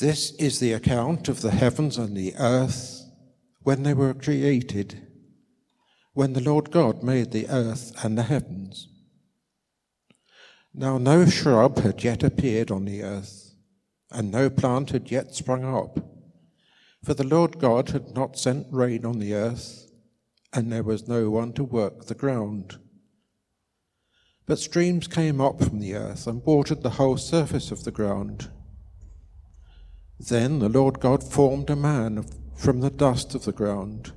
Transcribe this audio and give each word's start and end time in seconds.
This 0.00 0.30
is 0.36 0.60
the 0.60 0.72
account 0.74 1.28
of 1.28 1.40
the 1.40 1.50
heavens 1.50 1.98
and 1.98 2.16
the 2.16 2.32
earth 2.36 3.04
when 3.62 3.82
they 3.82 3.94
were 3.94 4.14
created, 4.14 5.08
when 6.12 6.34
the 6.34 6.40
Lord 6.40 6.70
God 6.70 7.02
made 7.02 7.32
the 7.32 7.48
earth 7.48 7.92
and 8.04 8.16
the 8.16 8.22
heavens. 8.22 8.86
Now 10.72 10.98
no 10.98 11.26
shrub 11.26 11.78
had 11.80 12.04
yet 12.04 12.22
appeared 12.22 12.70
on 12.70 12.84
the 12.84 13.02
earth, 13.02 13.54
and 14.12 14.30
no 14.30 14.48
plant 14.48 14.90
had 14.90 15.10
yet 15.10 15.34
sprung 15.34 15.64
up, 15.64 15.98
for 17.02 17.14
the 17.14 17.26
Lord 17.26 17.58
God 17.58 17.88
had 17.88 18.14
not 18.14 18.38
sent 18.38 18.68
rain 18.70 19.04
on 19.04 19.18
the 19.18 19.34
earth, 19.34 19.90
and 20.52 20.70
there 20.70 20.84
was 20.84 21.08
no 21.08 21.28
one 21.28 21.52
to 21.54 21.64
work 21.64 22.04
the 22.04 22.14
ground. 22.14 22.78
But 24.46 24.60
streams 24.60 25.08
came 25.08 25.40
up 25.40 25.60
from 25.60 25.80
the 25.80 25.96
earth 25.96 26.28
and 26.28 26.44
watered 26.44 26.82
the 26.82 26.90
whole 26.90 27.16
surface 27.16 27.72
of 27.72 27.82
the 27.82 27.90
ground. 27.90 28.50
Then 30.18 30.58
the 30.58 30.68
Lord 30.68 31.00
God 31.00 31.22
formed 31.22 31.70
a 31.70 31.76
man 31.76 32.24
from 32.56 32.80
the 32.80 32.90
dust 32.90 33.34
of 33.34 33.44
the 33.44 33.52
ground 33.52 34.12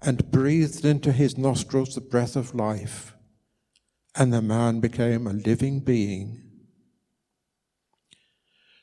and 0.00 0.30
breathed 0.30 0.84
into 0.84 1.10
his 1.10 1.36
nostrils 1.36 1.94
the 1.94 2.00
breath 2.00 2.36
of 2.36 2.54
life, 2.54 3.16
and 4.14 4.32
the 4.32 4.42
man 4.42 4.78
became 4.80 5.26
a 5.26 5.32
living 5.32 5.80
being. 5.80 6.42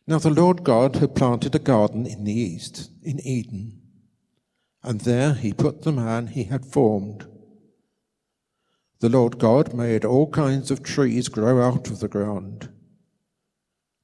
Now 0.05 0.19
the 0.19 0.29
Lord 0.29 0.63
God 0.63 0.97
had 0.97 1.15
planted 1.15 1.55
a 1.55 1.59
garden 1.59 2.05
in 2.05 2.25
the 2.25 2.33
east, 2.33 2.91
in 3.01 3.19
Eden, 3.25 3.81
and 4.83 5.01
there 5.01 5.33
he 5.33 5.53
put 5.53 5.83
the 5.83 5.93
man 5.93 6.27
he 6.27 6.43
had 6.43 6.65
formed. 6.65 7.25
The 8.99 9.09
Lord 9.09 9.39
God 9.39 9.73
made 9.73 10.03
all 10.03 10.29
kinds 10.29 10.69
of 10.69 10.83
trees 10.83 11.27
grow 11.27 11.61
out 11.61 11.89
of 11.89 12.01
the 12.01 12.07
ground, 12.07 12.69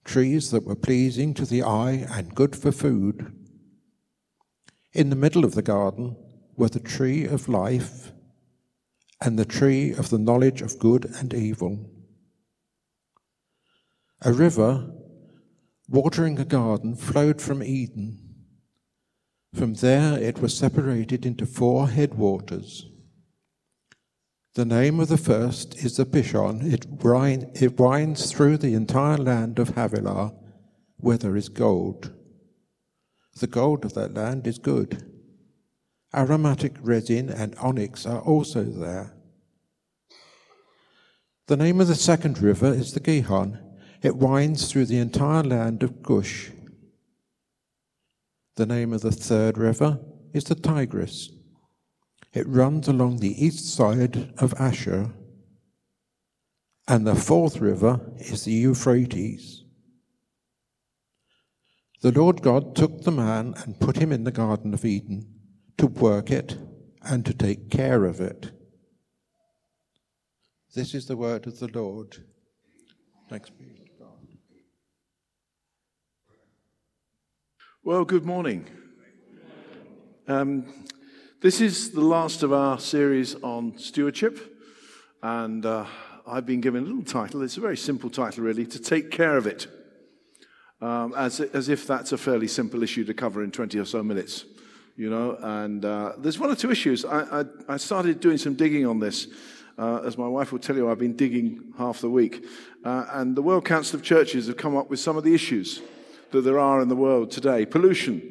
trees 0.03 0.51
that 0.51 0.65
were 0.65 0.75
pleasing 0.75 1.33
to 1.33 1.45
the 1.45 1.63
eye 1.63 2.05
and 2.09 2.35
good 2.35 2.55
for 2.55 2.71
food. 2.71 3.33
In 4.93 5.09
the 5.09 5.15
middle 5.15 5.45
of 5.45 5.55
the 5.55 5.61
garden 5.61 6.15
were 6.57 6.69
the 6.69 6.79
tree 6.79 7.25
of 7.25 7.47
life 7.47 8.11
and 9.21 9.37
the 9.37 9.45
tree 9.45 9.91
of 9.93 10.09
the 10.09 10.17
knowledge 10.17 10.61
of 10.61 10.79
good 10.79 11.05
and 11.05 11.33
evil. 11.33 11.89
A 14.23 14.33
river 14.33 14.91
watering 15.87 16.39
a 16.39 16.45
garden 16.45 16.95
flowed 16.95 17.41
from 17.41 17.61
Eden. 17.61 18.17
From 19.53 19.75
there 19.75 20.17
it 20.17 20.39
was 20.39 20.57
separated 20.57 21.25
into 21.25 21.45
four 21.45 21.89
headwaters. 21.89 22.90
The 24.53 24.65
name 24.65 24.99
of 24.99 25.07
the 25.07 25.17
first 25.17 25.75
is 25.77 25.95
the 25.95 26.05
Pishon. 26.05 26.73
It, 26.73 26.85
it 27.61 27.79
winds 27.79 28.31
through 28.31 28.57
the 28.57 28.73
entire 28.73 29.17
land 29.17 29.59
of 29.59 29.75
Havilah, 29.75 30.33
where 30.97 31.17
there 31.17 31.37
is 31.37 31.47
gold. 31.47 32.11
The 33.39 33.47
gold 33.47 33.85
of 33.85 33.93
that 33.93 34.13
land 34.13 34.45
is 34.47 34.57
good. 34.57 35.09
Aromatic 36.13 36.75
resin 36.81 37.29
and 37.29 37.55
onyx 37.59 38.05
are 38.05 38.19
also 38.19 38.63
there. 38.63 39.15
The 41.47 41.55
name 41.55 41.79
of 41.79 41.87
the 41.87 41.95
second 41.95 42.41
river 42.41 42.73
is 42.73 42.93
the 42.93 42.99
Gihon. 42.99 43.57
It 44.01 44.17
winds 44.17 44.69
through 44.69 44.87
the 44.87 44.99
entire 44.99 45.43
land 45.43 45.81
of 45.81 46.03
Cush. 46.03 46.49
The 48.55 48.65
name 48.65 48.91
of 48.91 48.99
the 48.99 49.11
third 49.11 49.57
river 49.57 49.99
is 50.33 50.43
the 50.43 50.55
Tigris. 50.55 51.29
It 52.33 52.47
runs 52.47 52.87
along 52.87 53.17
the 53.17 53.45
east 53.45 53.73
side 53.75 54.33
of 54.37 54.53
Ashur. 54.57 55.11
And 56.87 57.05
the 57.05 57.15
fourth 57.15 57.59
river 57.59 57.99
is 58.17 58.45
the 58.45 58.53
Euphrates. 58.53 59.63
The 62.01 62.11
Lord 62.11 62.41
God 62.41 62.75
took 62.75 63.01
the 63.01 63.11
man 63.11 63.53
and 63.57 63.79
put 63.79 63.97
him 63.97 64.11
in 64.11 64.23
the 64.23 64.31
Garden 64.31 64.73
of 64.73 64.83
Eden 64.85 65.27
to 65.77 65.87
work 65.87 66.31
it 66.31 66.57
and 67.03 67.25
to 67.25 67.33
take 67.33 67.69
care 67.69 68.05
of 68.05 68.19
it. 68.19 68.51
This 70.73 70.95
is 70.95 71.05
the 71.05 71.17
word 71.17 71.47
of 71.47 71.59
the 71.59 71.67
Lord. 71.67 72.17
Thanks 73.29 73.49
be 73.49 73.65
to 73.65 73.91
God. 73.99 74.07
Well, 77.83 78.05
good 78.05 78.25
morning. 78.25 78.67
Um, 80.27 80.65
this 81.41 81.59
is 81.59 81.89
the 81.89 82.01
last 82.01 82.43
of 82.43 82.53
our 82.53 82.79
series 82.79 83.33
on 83.41 83.75
stewardship, 83.75 84.59
and 85.23 85.65
uh, 85.65 85.87
I've 86.27 86.45
been 86.45 86.61
given 86.61 86.83
a 86.83 86.85
little 86.85 87.01
title. 87.01 87.41
It's 87.41 87.57
a 87.57 87.61
very 87.61 87.77
simple 87.77 88.11
title, 88.11 88.43
really 88.43 88.63
to 88.67 88.79
take 88.79 89.09
care 89.09 89.37
of 89.37 89.47
it, 89.47 89.65
um, 90.81 91.15
as, 91.17 91.39
as 91.39 91.67
if 91.67 91.87
that's 91.87 92.11
a 92.11 92.17
fairly 92.19 92.47
simple 92.47 92.83
issue 92.83 93.03
to 93.05 93.15
cover 93.15 93.43
in 93.43 93.49
20 93.49 93.79
or 93.79 93.85
so 93.85 94.03
minutes. 94.03 94.45
You 94.95 95.09
know, 95.09 95.35
and 95.41 95.83
uh, 95.83 96.13
there's 96.19 96.37
one 96.37 96.51
or 96.51 96.55
two 96.55 96.69
issues. 96.69 97.05
I, 97.05 97.41
I, 97.41 97.45
I 97.69 97.77
started 97.77 98.19
doing 98.19 98.37
some 98.37 98.53
digging 98.53 98.85
on 98.85 98.99
this. 98.99 99.25
Uh, 99.79 100.01
as 100.05 100.19
my 100.19 100.27
wife 100.27 100.51
will 100.51 100.59
tell 100.59 100.75
you, 100.75 100.91
I've 100.91 100.99
been 100.99 101.15
digging 101.15 101.73
half 101.75 102.01
the 102.01 102.09
week. 102.09 102.45
Uh, 102.85 103.07
and 103.13 103.35
the 103.35 103.41
World 103.41 103.65
Council 103.65 103.97
of 103.97 104.05
Churches 104.05 104.45
have 104.45 104.57
come 104.57 104.77
up 104.77 104.91
with 104.91 104.99
some 104.99 105.17
of 105.17 105.23
the 105.23 105.33
issues 105.33 105.81
that 106.29 106.41
there 106.41 106.59
are 106.59 106.83
in 106.83 106.87
the 106.87 106.95
world 106.95 107.31
today 107.31 107.65
pollution, 107.65 108.30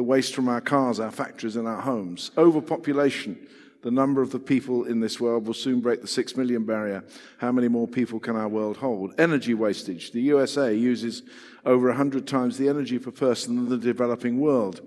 the 0.00 0.04
waste 0.04 0.34
from 0.34 0.48
our 0.48 0.62
cars, 0.62 0.98
our 0.98 1.10
factories, 1.10 1.56
and 1.56 1.68
our 1.68 1.82
homes. 1.82 2.30
Overpopulation. 2.38 3.38
The 3.82 3.90
number 3.90 4.22
of 4.22 4.30
the 4.30 4.38
people 4.38 4.84
in 4.84 5.00
this 5.00 5.20
world 5.20 5.46
will 5.46 5.52
soon 5.52 5.82
break 5.82 6.00
the 6.00 6.08
six 6.08 6.38
million 6.38 6.64
barrier. 6.64 7.04
How 7.36 7.52
many 7.52 7.68
more 7.68 7.86
people 7.86 8.18
can 8.18 8.34
our 8.34 8.48
world 8.48 8.78
hold? 8.78 9.12
Energy 9.20 9.52
wastage. 9.52 10.12
The 10.12 10.22
USA 10.22 10.74
uses 10.74 11.22
over 11.66 11.88
100 11.88 12.26
times 12.26 12.56
the 12.56 12.70
energy 12.70 12.98
per 12.98 13.10
person 13.10 13.56
than 13.56 13.68
the 13.68 13.76
developing 13.76 14.40
world. 14.40 14.80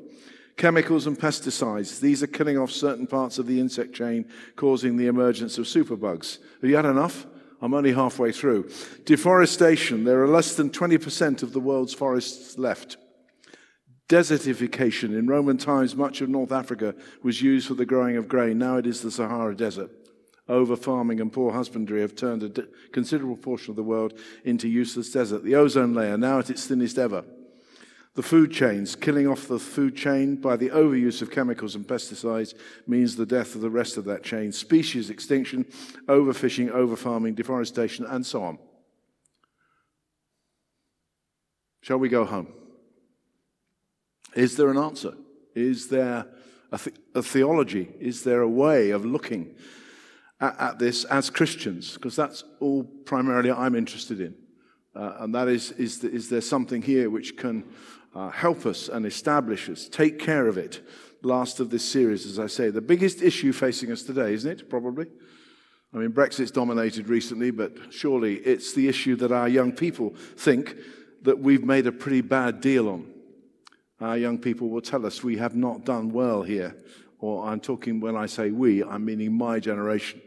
Chemicals 0.57 1.05
and 1.05 1.15
pesticides. 1.15 1.99
These 1.99 2.23
are 2.23 2.27
killing 2.27 2.57
off 2.57 2.71
certain 2.71 3.05
parts 3.05 3.37
of 3.37 3.45
the 3.45 3.59
insect 3.59 3.93
chain, 3.93 4.25
causing 4.55 4.97
the 4.97 5.05
emergence 5.05 5.59
of 5.59 5.65
superbugs. 5.65 6.39
Have 6.61 6.71
you 6.71 6.75
had 6.75 6.85
enough? 6.85 7.27
I'm 7.61 7.75
only 7.75 7.93
halfway 7.93 8.31
through. 8.31 8.71
Deforestation. 9.05 10.05
There 10.05 10.23
are 10.23 10.27
less 10.27 10.55
than 10.55 10.71
20% 10.71 11.43
of 11.43 11.53
the 11.53 11.59
world's 11.59 11.93
forests 11.93 12.57
left. 12.57 12.97
Desertification. 14.09 15.17
In 15.17 15.27
Roman 15.27 15.57
times, 15.57 15.95
much 15.95 16.21
of 16.21 16.29
North 16.29 16.51
Africa 16.51 16.93
was 17.21 17.41
used 17.41 17.67
for 17.67 17.73
the 17.73 17.85
growing 17.85 18.17
of 18.17 18.27
grain. 18.27 18.57
Now 18.57 18.77
it 18.77 18.85
is 18.85 19.01
the 19.01 19.11
Sahara 19.11 19.55
Desert. 19.55 19.91
Over 20.49 20.75
farming 20.75 21.21
and 21.21 21.31
poor 21.31 21.53
husbandry 21.53 22.01
have 22.01 22.15
turned 22.15 22.43
a 22.43 22.67
considerable 22.91 23.37
portion 23.37 23.71
of 23.71 23.77
the 23.77 23.83
world 23.83 24.19
into 24.43 24.67
useless 24.67 25.11
desert. 25.11 25.43
The 25.43 25.55
ozone 25.55 25.93
layer, 25.93 26.17
now 26.17 26.39
at 26.39 26.49
its 26.49 26.67
thinnest 26.67 26.97
ever. 26.97 27.23
The 28.15 28.23
food 28.23 28.51
chains, 28.51 28.95
killing 28.95 29.27
off 29.27 29.47
the 29.47 29.57
food 29.57 29.95
chain 29.95 30.35
by 30.35 30.57
the 30.57 30.69
overuse 30.69 31.21
of 31.21 31.31
chemicals 31.31 31.75
and 31.75 31.87
pesticides 31.87 32.53
means 32.85 33.15
the 33.15 33.25
death 33.25 33.55
of 33.55 33.61
the 33.61 33.69
rest 33.69 33.97
of 33.97 34.05
that 34.05 34.21
chain. 34.21 34.51
Species 34.51 35.09
extinction, 35.09 35.63
overfishing, 36.07 36.69
overfarming, 36.69 37.35
deforestation, 37.35 38.05
and 38.05 38.23
so 38.25 38.43
on. 38.43 38.59
Shall 41.81 41.97
we 41.97 42.09
go 42.09 42.25
home? 42.25 42.53
Is 44.35 44.57
there 44.57 44.69
an 44.69 44.77
answer? 44.77 45.13
Is 45.55 45.87
there 45.87 46.25
a, 46.71 46.77
th- 46.77 46.95
a 47.13 47.21
theology? 47.21 47.89
Is 47.99 48.23
there 48.23 48.41
a 48.41 48.49
way 48.49 48.91
of 48.91 49.05
looking 49.05 49.55
at, 50.39 50.59
at 50.59 50.79
this 50.79 51.05
as 51.05 51.29
Christians? 51.29 51.93
Because 51.93 52.15
that's 52.15 52.43
all 52.59 52.83
primarily 52.83 53.51
I'm 53.51 53.75
interested 53.75 54.19
in. 54.19 54.35
Uh, 54.95 55.17
and 55.19 55.33
that 55.33 55.47
is, 55.47 55.71
is, 55.71 55.99
the, 55.99 56.11
is 56.11 56.29
there 56.29 56.41
something 56.41 56.81
here 56.81 57.09
which 57.09 57.37
can 57.37 57.63
uh, 58.13 58.29
help 58.29 58.65
us 58.65 58.89
and 58.89 59.05
establish 59.05 59.69
us, 59.69 59.87
take 59.87 60.19
care 60.19 60.47
of 60.47 60.57
it? 60.57 60.81
Last 61.23 61.59
of 61.59 61.69
this 61.69 61.85
series, 61.85 62.25
as 62.25 62.37
I 62.37 62.47
say, 62.47 62.69
the 62.69 62.81
biggest 62.81 63.21
issue 63.21 63.53
facing 63.53 63.91
us 63.91 64.03
today, 64.03 64.33
isn't 64.33 64.51
it? 64.51 64.69
Probably. 64.69 65.07
I 65.93 65.97
mean, 65.97 66.11
Brexit's 66.11 66.51
dominated 66.51 67.07
recently, 67.07 67.51
but 67.51 67.71
surely 67.91 68.35
it's 68.37 68.73
the 68.73 68.87
issue 68.87 69.15
that 69.17 69.31
our 69.31 69.47
young 69.47 69.71
people 69.71 70.15
think 70.35 70.75
that 71.21 71.39
we've 71.39 71.63
made 71.63 71.87
a 71.87 71.91
pretty 71.91 72.21
bad 72.21 72.59
deal 72.61 72.89
on. 72.89 73.12
Our 74.01 74.17
young 74.17 74.37
people 74.37 74.69
will 74.69 74.81
tell 74.81 75.05
us 75.05 75.23
we 75.23 75.37
have 75.37 75.55
not 75.55 75.85
done 75.85 76.09
well 76.09 76.43
here. 76.43 76.75
Or 77.19 77.45
I'm 77.45 77.59
talking, 77.59 77.99
when 77.99 78.17
I 78.17 78.25
say 78.25 78.51
we, 78.51 78.83
I'm 78.83 79.05
meaning 79.05 79.37
my 79.37 79.59
generation. 79.59 80.21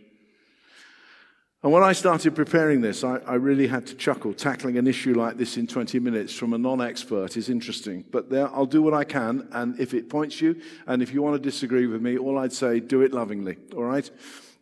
And 1.62 1.72
when 1.72 1.82
I 1.82 1.92
started 1.92 2.36
preparing 2.36 2.80
this, 2.80 3.02
I, 3.02 3.16
I, 3.26 3.34
really 3.34 3.66
had 3.66 3.86
to 3.88 3.94
chuckle. 3.96 4.32
Tackling 4.32 4.78
an 4.78 4.86
issue 4.86 5.14
like 5.14 5.36
this 5.36 5.56
in 5.56 5.66
20 5.66 5.98
minutes 5.98 6.32
from 6.32 6.52
a 6.52 6.58
non 6.58 6.80
expert 6.80 7.36
is 7.36 7.48
interesting. 7.48 8.04
But 8.12 8.30
there, 8.30 8.48
I'll 8.54 8.66
do 8.66 8.82
what 8.82 8.94
I 8.94 9.04
can. 9.04 9.48
And 9.50 9.78
if 9.80 9.92
it 9.92 10.08
points 10.08 10.40
you, 10.40 10.60
and 10.86 11.02
if 11.02 11.12
you 11.12 11.22
want 11.22 11.34
to 11.34 11.42
disagree 11.42 11.86
with 11.86 12.00
me, 12.00 12.18
all 12.18 12.38
I'd 12.38 12.52
say, 12.52 12.78
do 12.78 13.00
it 13.00 13.12
lovingly, 13.12 13.56
all 13.74 13.82
right? 13.82 14.08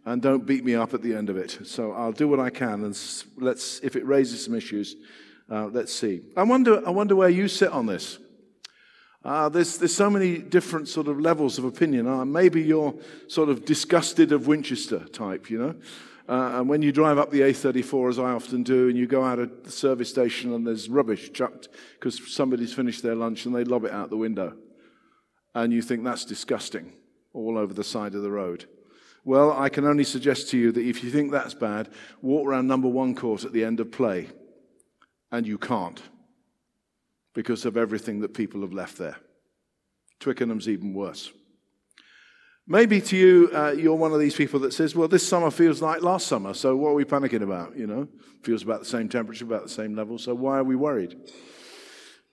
And 0.07 0.23
don't 0.23 0.47
beat 0.47 0.65
me 0.65 0.77
up 0.77 0.95
at 0.95 1.03
the 1.03 1.15
end 1.15 1.29
of 1.29 1.37
it. 1.37 1.59
So 1.65 1.93
I'll 1.93 2.13
do 2.13 2.27
what 2.27 2.41
I 2.41 2.51
can. 2.51 2.85
And 2.85 3.25
let's, 3.37 3.81
if 3.81 3.97
it 3.97 4.07
raises 4.07 4.45
some 4.45 4.55
issues, 4.55 4.97
uh, 5.51 5.67
let's 5.67 5.93
see. 5.93 6.23
I 6.37 6.45
wonder, 6.45 6.87
I 6.87 6.91
wonder 6.91 7.15
where 7.15 7.29
you 7.29 7.49
sit 7.49 7.71
on 7.71 7.87
this. 7.87 8.19
Uh, 9.25 9.49
there's, 9.49 9.79
there's 9.79 9.95
so 9.95 10.11
many 10.11 10.37
different 10.39 10.87
sort 10.87 11.09
of 11.09 11.19
levels 11.19 11.57
of 11.57 11.65
opinion. 11.65 12.07
Uh, 12.07 12.25
maybe 12.25 12.61
you're 12.63 12.95
sort 13.27 13.49
of 13.49 13.65
disgusted 13.65 14.33
of 14.33 14.47
Winchester 14.47 15.01
type, 15.07 15.49
you 15.49 15.59
know. 15.59 15.75
Uh, 16.29 16.59
and 16.59 16.69
when 16.69 16.83
you 16.83 16.93
drive 16.93 17.19
up 17.19 17.31
the 17.31 17.41
A34, 17.41 18.11
as 18.11 18.19
I 18.19 18.33
often 18.33 18.63
do, 18.63 18.89
and 18.89 18.99
you 18.99 19.07
go 19.07 19.25
out 19.25 19.39
of 19.39 19.65
the 19.65 19.71
service 19.71 20.11
station 20.11 20.53
and 20.53 20.67
there's 20.67 20.89
rubbish 20.89 21.33
chucked 21.33 21.69
because 21.95 22.21
somebody's 22.33 22.75
finished 22.75 23.03
their 23.03 23.15
lunch 23.15 23.47
and 23.47 23.55
they 23.55 23.65
lob 23.65 23.85
it 23.85 23.93
out 23.93 24.11
the 24.11 24.17
window. 24.17 24.57
And 25.55 25.73
you 25.73 25.81
think 25.81 26.05
that's 26.05 26.25
disgusting 26.25 26.93
all 27.33 27.57
over 27.57 27.73
the 27.73 27.85
side 27.85 28.15
of 28.15 28.23
the 28.23 28.31
road. 28.31 28.67
Well, 29.25 29.53
I 29.53 29.71
can 29.71 29.87
only 29.87 30.05
suggest 30.05 30.51
to 30.51 30.59
you 30.59 30.71
that 30.73 30.87
if 30.87 31.03
you 31.03 31.11
think 31.11 31.31
that's 31.31 31.55
bad, 31.55 31.89
walk 32.21 32.47
around 32.47 32.67
number 32.67 32.89
one 32.89 33.15
court 33.15 33.45
at 33.45 33.53
the 33.53 33.65
end 33.65 33.81
of 33.81 33.91
play. 33.91 34.29
And 35.33 35.47
you 35.47 35.57
can't 35.57 36.03
because 37.35 37.67
of 37.67 37.77
everything 37.77 38.21
that 38.21 38.33
people 38.33 38.61
have 38.63 38.73
left 38.73 38.97
there. 38.97 39.17
Twickenham's 40.21 40.69
even 40.69 40.95
worse. 40.95 41.31
Maybe 42.67 43.01
to 43.03 43.17
you, 43.17 43.51
uh, 43.53 43.73
you're 43.73 43.95
one 43.95 44.13
of 44.13 44.21
these 44.21 44.35
people 44.35 44.61
that 44.61 44.73
says, 44.73 44.95
well, 44.95 45.09
this 45.09 45.29
summer 45.29 45.51
feels 45.51 45.83
like 45.83 46.01
last 46.01 46.27
summer, 46.27 46.55
so 46.55 46.75
what 46.77 46.91
are 46.91 46.95
we 46.95 47.05
panicking 47.05 47.43
about? 47.43 47.77
You 47.77 47.87
know, 47.87 48.09
feels 48.43 48.63
about 48.63 48.81
the 48.81 48.87
same 48.87 49.09
temperature, 49.11 49.45
about 49.45 49.65
the 49.65 49.69
same 49.69 49.95
level, 49.95 50.17
so 50.17 50.35
why 50.35 50.59
are 50.59 50.65
we 50.65 50.77
worried? 50.77 51.15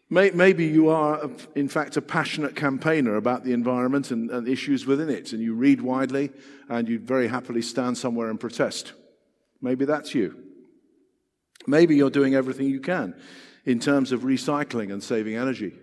Maybe 0.10 0.66
you 0.66 0.90
are, 0.90 1.30
in 1.56 1.70
fact, 1.70 1.96
a 1.96 2.02
passionate 2.02 2.54
campaigner 2.54 3.16
about 3.16 3.46
the 3.46 3.54
environment 3.54 4.12
and, 4.12 4.30
and 4.30 4.46
issues 4.46 4.86
within 4.86 5.10
it, 5.10 5.32
and 5.32 5.42
you 5.42 5.54
read 5.54 5.82
widely 5.82 6.32
and 6.68 6.88
you 6.88 7.00
very 7.00 7.30
happily 7.30 7.62
stand 7.62 7.98
somewhere 7.98 8.30
and 8.30 8.38
protest. 8.38 8.92
Maybe 9.62 9.86
that's 9.86 10.14
you. 10.14 10.38
Maybe 11.66 11.96
you're 11.96 12.10
doing 12.10 12.36
everything 12.36 12.68
you 12.68 12.82
can 12.82 13.16
in 13.66 13.80
terms 13.80 14.12
of 14.12 14.22
recycling 14.22 14.92
and 14.92 15.04
saving 15.04 15.36
energy, 15.36 15.74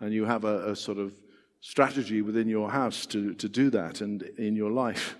and 0.00 0.12
you 0.12 0.24
have 0.24 0.44
a, 0.44 0.70
a 0.70 0.76
sort 0.76 0.98
of 0.98 1.12
strategy 1.60 2.22
within 2.22 2.48
your 2.48 2.70
house 2.70 3.06
to, 3.06 3.34
to 3.34 3.48
do 3.48 3.70
that 3.70 4.00
and 4.00 4.22
in 4.38 4.56
your 4.56 4.70
life. 4.70 5.16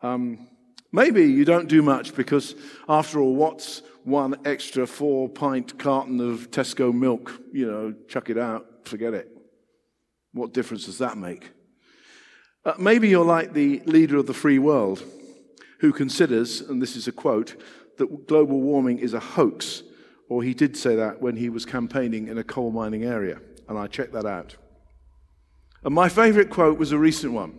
Um, 0.00 0.48
maybe 0.90 1.24
you 1.24 1.44
don't 1.44 1.68
do 1.68 1.82
much 1.82 2.14
because, 2.14 2.54
after 2.88 3.20
all, 3.20 3.34
what's 3.34 3.82
one 4.04 4.34
extra 4.44 4.86
four 4.86 5.28
pint 5.28 5.78
carton 5.78 6.20
of 6.20 6.50
Tesco 6.50 6.92
milk? 6.92 7.32
You 7.52 7.70
know, 7.70 7.94
chuck 8.08 8.30
it 8.30 8.38
out, 8.38 8.66
forget 8.84 9.14
it. 9.14 9.28
What 10.32 10.54
difference 10.54 10.86
does 10.86 10.98
that 10.98 11.18
make? 11.18 11.50
Uh, 12.64 12.74
maybe 12.78 13.08
you're 13.08 13.24
like 13.24 13.52
the 13.52 13.80
leader 13.86 14.16
of 14.16 14.26
the 14.26 14.34
free 14.34 14.58
world 14.58 15.02
who 15.80 15.92
considers, 15.92 16.60
and 16.60 16.80
this 16.80 16.96
is 16.96 17.08
a 17.08 17.12
quote, 17.12 17.60
that 17.98 18.26
global 18.26 18.60
warming 18.60 18.98
is 18.98 19.14
a 19.14 19.20
hoax, 19.20 19.82
or 20.28 20.42
he 20.42 20.54
did 20.54 20.76
say 20.76 20.96
that 20.96 21.20
when 21.20 21.36
he 21.36 21.48
was 21.48 21.66
campaigning 21.66 22.28
in 22.28 22.38
a 22.38 22.44
coal 22.44 22.70
mining 22.70 23.04
area, 23.04 23.40
and 23.68 23.78
I 23.78 23.86
checked 23.86 24.12
that 24.12 24.26
out. 24.26 24.56
And 25.84 25.94
my 25.94 26.08
favorite 26.08 26.50
quote 26.50 26.78
was 26.78 26.92
a 26.92 26.98
recent 26.98 27.32
one 27.32 27.58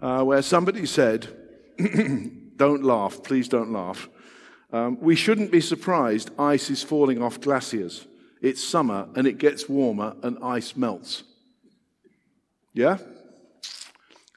uh, 0.00 0.22
where 0.22 0.42
somebody 0.42 0.86
said, 0.86 1.28
Don't 2.56 2.84
laugh, 2.84 3.22
please 3.24 3.48
don't 3.48 3.72
laugh. 3.72 4.08
Um, 4.72 4.98
we 5.00 5.16
shouldn't 5.16 5.50
be 5.50 5.60
surprised 5.60 6.30
ice 6.38 6.70
is 6.70 6.82
falling 6.82 7.20
off 7.20 7.40
glaciers. 7.40 8.06
It's 8.40 8.62
summer 8.62 9.08
and 9.14 9.26
it 9.26 9.38
gets 9.38 9.68
warmer 9.68 10.14
and 10.22 10.38
ice 10.42 10.76
melts. 10.76 11.24
Yeah? 12.72 12.98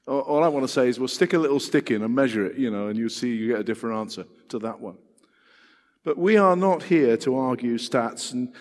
All 0.07 0.43
I 0.43 0.47
want 0.47 0.63
to 0.63 0.71
say 0.71 0.87
is, 0.87 0.99
well, 0.99 1.07
stick 1.07 1.33
a 1.33 1.37
little 1.37 1.59
stick 1.59 1.89
in 1.89 2.03
and 2.03 2.13
measure 2.13 2.45
it, 2.45 2.57
you 2.57 2.69
know, 2.69 2.87
and 2.87 2.97
you 2.97 3.09
see 3.09 3.35
you 3.35 3.47
get 3.47 3.59
a 3.59 3.63
different 3.63 3.97
answer 3.97 4.25
to 4.49 4.59
that 4.59 4.79
one. 4.79 4.97
But 6.05 6.19
we 6.19 6.37
are 6.37 6.55
not 6.55 6.83
here 6.83 7.17
to 7.17 7.35
argue 7.35 7.77
stats 7.77 8.31
and 8.31 8.53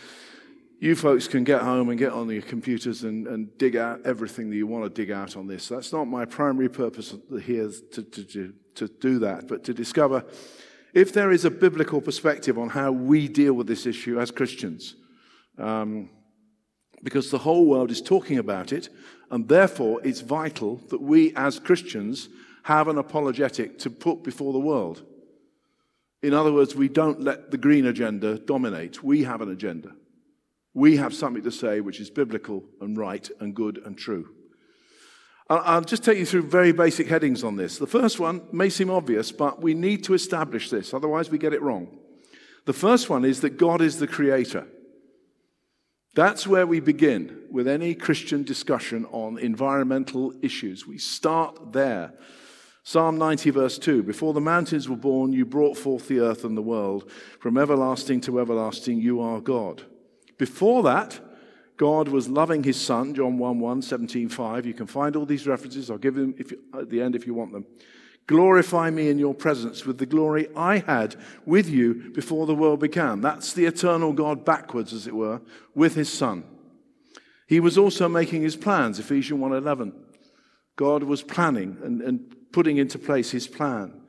you 0.80 0.96
folks 0.96 1.28
can 1.28 1.44
get 1.44 1.60
home 1.60 1.90
and 1.90 1.98
get 1.98 2.12
on 2.12 2.28
your 2.30 2.42
computers 2.42 3.04
and, 3.04 3.26
and 3.26 3.56
dig 3.58 3.76
out 3.76 4.00
everything 4.04 4.50
that 4.50 4.56
you 4.56 4.66
want 4.66 4.84
to 4.84 4.90
dig 4.90 5.10
out 5.10 5.36
on 5.36 5.46
this. 5.46 5.68
That's 5.68 5.92
not 5.92 6.06
my 6.06 6.24
primary 6.24 6.70
purpose 6.70 7.14
here 7.42 7.70
to, 7.92 8.02
to, 8.02 8.52
to 8.74 8.88
do 8.88 9.18
that, 9.20 9.46
but 9.46 9.62
to 9.64 9.74
discover 9.74 10.24
if 10.94 11.12
there 11.12 11.30
is 11.30 11.44
a 11.44 11.50
biblical 11.50 12.00
perspective 12.00 12.58
on 12.58 12.70
how 12.70 12.92
we 12.92 13.28
deal 13.28 13.52
with 13.52 13.66
this 13.66 13.84
issue 13.84 14.18
as 14.18 14.30
Christians. 14.30 14.96
Um, 15.58 16.10
because 17.02 17.30
the 17.30 17.38
whole 17.38 17.66
world 17.66 17.90
is 17.90 18.00
talking 18.00 18.38
about 18.38 18.72
it, 18.72 18.88
and 19.30 19.46
therefore 19.46 20.00
it's 20.02 20.22
vital 20.22 20.80
that 20.88 21.02
we 21.02 21.34
as 21.36 21.58
Christians 21.58 22.30
have 22.62 22.88
an 22.88 22.96
apologetic 22.96 23.78
to 23.80 23.90
put 23.90 24.24
before 24.24 24.54
the 24.54 24.58
world. 24.58 25.02
In 26.24 26.34
other 26.34 26.52
words, 26.52 26.74
we 26.74 26.88
don't 26.88 27.20
let 27.20 27.50
the 27.50 27.58
green 27.58 27.86
agenda 27.86 28.38
dominate, 28.38 29.02
we 29.02 29.24
have 29.24 29.40
an 29.40 29.50
agenda 29.50 29.92
we 30.74 30.96
have 30.96 31.14
something 31.14 31.44
to 31.44 31.52
say 31.52 31.80
which 31.80 32.00
is 32.00 32.10
biblical 32.10 32.64
and 32.80 32.98
right 32.98 33.30
and 33.40 33.54
good 33.54 33.78
and 33.86 33.96
true. 33.96 34.28
I'll 35.48 35.82
just 35.82 36.02
take 36.02 36.18
you 36.18 36.26
through 36.26 36.44
very 36.44 36.72
basic 36.72 37.06
headings 37.06 37.44
on 37.44 37.56
this. 37.56 37.78
The 37.78 37.86
first 37.86 38.18
one 38.18 38.42
may 38.50 38.70
seem 38.70 38.90
obvious, 38.90 39.30
but 39.30 39.62
we 39.62 39.74
need 39.74 40.02
to 40.04 40.14
establish 40.14 40.70
this, 40.70 40.92
otherwise, 40.92 41.30
we 41.30 41.38
get 41.38 41.52
it 41.52 41.62
wrong. 41.62 41.98
The 42.64 42.72
first 42.72 43.10
one 43.10 43.26
is 43.26 43.42
that 43.42 43.58
God 43.58 43.82
is 43.82 43.98
the 43.98 44.06
creator. 44.06 44.66
That's 46.14 46.46
where 46.46 46.66
we 46.66 46.80
begin 46.80 47.42
with 47.50 47.68
any 47.68 47.94
Christian 47.94 48.42
discussion 48.42 49.04
on 49.12 49.36
environmental 49.38 50.32
issues. 50.40 50.86
We 50.86 50.96
start 50.96 51.72
there. 51.72 52.14
Psalm 52.86 53.16
90, 53.16 53.48
verse 53.50 53.78
2 53.78 54.02
Before 54.02 54.34
the 54.34 54.40
mountains 54.40 54.88
were 54.88 54.96
born, 54.96 55.32
you 55.32 55.46
brought 55.46 55.76
forth 55.76 56.06
the 56.06 56.20
earth 56.20 56.44
and 56.44 56.56
the 56.56 56.62
world. 56.62 57.10
From 57.40 57.56
everlasting 57.56 58.20
to 58.22 58.38
everlasting, 58.38 59.00
you 59.00 59.20
are 59.20 59.40
God. 59.40 59.82
Before 60.36 60.82
that, 60.82 61.18
God 61.78 62.08
was 62.08 62.28
loving 62.28 62.62
his 62.62 62.80
son, 62.80 63.14
John 63.14 63.38
1 63.38 63.58
1, 63.58 63.82
17 63.82 64.28
5. 64.28 64.66
You 64.66 64.74
can 64.74 64.86
find 64.86 65.16
all 65.16 65.26
these 65.26 65.46
references. 65.46 65.90
I'll 65.90 65.98
give 65.98 66.14
them 66.14 66.34
you, 66.38 66.58
at 66.78 66.90
the 66.90 67.00
end 67.00 67.16
if 67.16 67.26
you 67.26 67.32
want 67.32 67.52
them. 67.52 67.66
Glorify 68.26 68.90
me 68.90 69.08
in 69.08 69.18
your 69.18 69.34
presence 69.34 69.84
with 69.84 69.98
the 69.98 70.06
glory 70.06 70.48
I 70.54 70.78
had 70.78 71.16
with 71.44 71.68
you 71.68 72.10
before 72.12 72.46
the 72.46 72.54
world 72.54 72.80
began. 72.80 73.20
That's 73.20 73.52
the 73.52 73.66
eternal 73.66 74.12
God 74.12 74.44
backwards, 74.44 74.92
as 74.92 75.06
it 75.06 75.14
were, 75.14 75.40
with 75.74 75.94
his 75.94 76.12
son. 76.12 76.44
He 77.46 77.60
was 77.60 77.76
also 77.76 78.08
making 78.08 78.42
his 78.42 78.56
plans, 78.56 78.98
Ephesians 78.98 79.40
1.11. 79.40 79.92
God 80.76 81.02
was 81.02 81.22
planning 81.22 81.78
and, 81.82 82.00
and 82.00 82.33
putting 82.54 82.76
into 82.76 83.00
place 83.00 83.32
his 83.32 83.48
plan. 83.48 84.00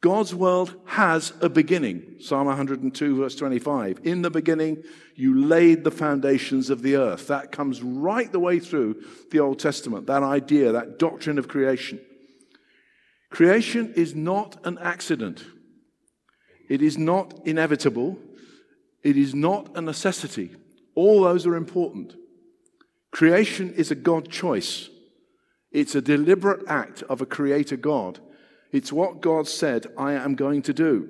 God's 0.00 0.34
world 0.34 0.80
has 0.86 1.34
a 1.42 1.50
beginning. 1.50 2.16
Psalm 2.18 2.46
102, 2.46 3.16
verse 3.16 3.36
25. 3.36 4.00
In 4.02 4.22
the 4.22 4.30
beginning, 4.30 4.82
you 5.14 5.44
laid 5.44 5.84
the 5.84 5.90
foundations 5.90 6.70
of 6.70 6.80
the 6.80 6.96
earth. 6.96 7.26
That 7.26 7.52
comes 7.52 7.82
right 7.82 8.32
the 8.32 8.40
way 8.40 8.60
through 8.60 9.02
the 9.30 9.40
Old 9.40 9.58
Testament, 9.58 10.06
that 10.06 10.22
idea, 10.22 10.72
that 10.72 10.98
doctrine 10.98 11.38
of 11.38 11.48
creation. 11.48 12.00
Creation 13.28 13.92
is 13.94 14.14
not 14.14 14.56
an 14.64 14.78
accident, 14.78 15.44
it 16.70 16.80
is 16.80 16.96
not 16.96 17.38
inevitable, 17.44 18.18
it 19.02 19.18
is 19.18 19.34
not 19.34 19.76
a 19.76 19.82
necessity. 19.82 20.56
All 20.94 21.24
those 21.24 21.46
are 21.46 21.56
important. 21.56 22.14
Creation 23.10 23.74
is 23.74 23.90
a 23.90 23.94
God 23.94 24.30
choice, 24.30 24.88
it's 25.72 25.94
a 25.94 26.02
deliberate 26.02 26.62
act 26.66 27.02
of 27.04 27.20
a 27.20 27.26
creator 27.26 27.76
God 27.76 28.20
it's 28.72 28.92
what 28.92 29.20
God 29.20 29.48
said, 29.48 29.86
I 29.98 30.12
am 30.12 30.34
going 30.34 30.62
to 30.62 30.72
do. 30.72 31.08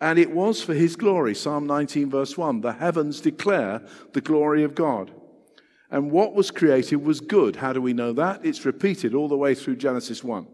And 0.00 0.18
it 0.18 0.32
was 0.32 0.62
for 0.62 0.74
his 0.74 0.96
glory. 0.96 1.34
Psalm 1.34 1.66
19, 1.66 2.10
verse 2.10 2.36
1 2.36 2.60
the 2.60 2.72
heavens 2.72 3.20
declare 3.20 3.82
the 4.12 4.20
glory 4.20 4.64
of 4.64 4.74
God. 4.74 5.12
And 5.90 6.10
what 6.10 6.34
was 6.34 6.50
created 6.50 7.04
was 7.04 7.20
good. 7.20 7.56
How 7.56 7.72
do 7.72 7.80
we 7.80 7.92
know 7.92 8.12
that? 8.14 8.44
It's 8.44 8.64
repeated 8.64 9.14
all 9.14 9.28
the 9.28 9.36
way 9.36 9.54
through 9.54 9.76
Genesis 9.76 10.24
1. 10.24 10.46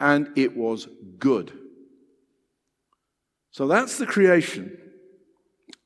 And 0.00 0.30
it 0.34 0.56
was 0.56 0.88
good. 1.18 1.52
So 3.50 3.68
that's 3.68 3.98
the 3.98 4.06
creation. 4.06 4.78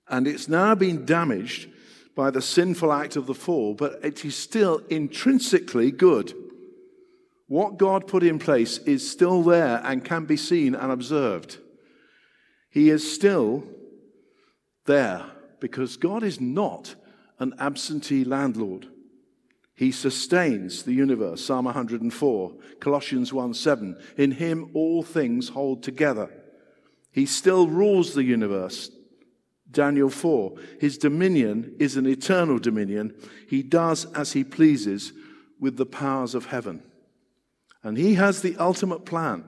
And 0.09 0.29
it's 0.29 0.49
now 0.49 0.75
been 0.77 1.05
damaged 1.05 1.69
by 2.15 2.31
the 2.31 2.41
sinful 2.41 2.93
act 2.93 3.17
of 3.17 3.27
the 3.27 3.35
fall, 3.35 3.75
but 3.75 3.99
it 4.05 4.25
is 4.25 4.37
still 4.37 4.81
intrinsically 4.89 5.91
good. 5.91 6.33
What 7.49 7.79
God 7.79 8.09
put 8.09 8.23
in 8.23 8.39
place 8.39 8.79
is 8.79 9.09
still 9.09 9.43
there 9.43 9.81
and 9.85 10.05
can 10.05 10.25
be 10.25 10.37
seen 10.37 10.75
and 10.75 10.91
observed. 10.91 11.59
He 12.71 12.91
is 12.91 13.11
still 13.11 13.65
there 14.87 15.25
because 15.61 15.97
God 15.97 16.23
is 16.23 16.41
not 16.41 16.95
an 17.39 17.55
absentee 17.59 18.25
landlord. 18.25 18.89
He 19.75 19.93
sustains 19.93 20.83
the 20.83 20.95
universe, 20.95 21.45
Psalm 21.45 21.67
104, 21.67 22.53
Colossians 22.81 23.33
1 23.33 23.55
7. 23.55 23.97
In 24.17 24.33
him 24.33 24.71
all 24.75 25.03
things 25.03 25.51
hold 25.51 25.83
together. 25.83 26.31
He 27.13 27.27
still 27.27 27.69
rules 27.69 28.15
the 28.15 28.25
universe, 28.25 28.91
Daniel 29.71 30.11
4. 30.11 30.55
His 30.81 30.99
dominion 30.99 31.77
is 31.79 31.97
an 31.97 32.07
eternal 32.07 32.59
dominion. 32.59 33.15
He 33.49 33.63
does 33.63 34.07
as 34.13 34.33
he 34.33 34.45
pleases 34.45 35.13
with 35.61 35.77
the 35.77 35.87
powers 35.87 36.35
of 36.35 36.47
heaven. 36.47 36.83
And 37.87 37.97
He 37.97 38.15
has 38.15 38.43
the 38.43 38.57
ultimate 38.57 39.05
plan 39.05 39.45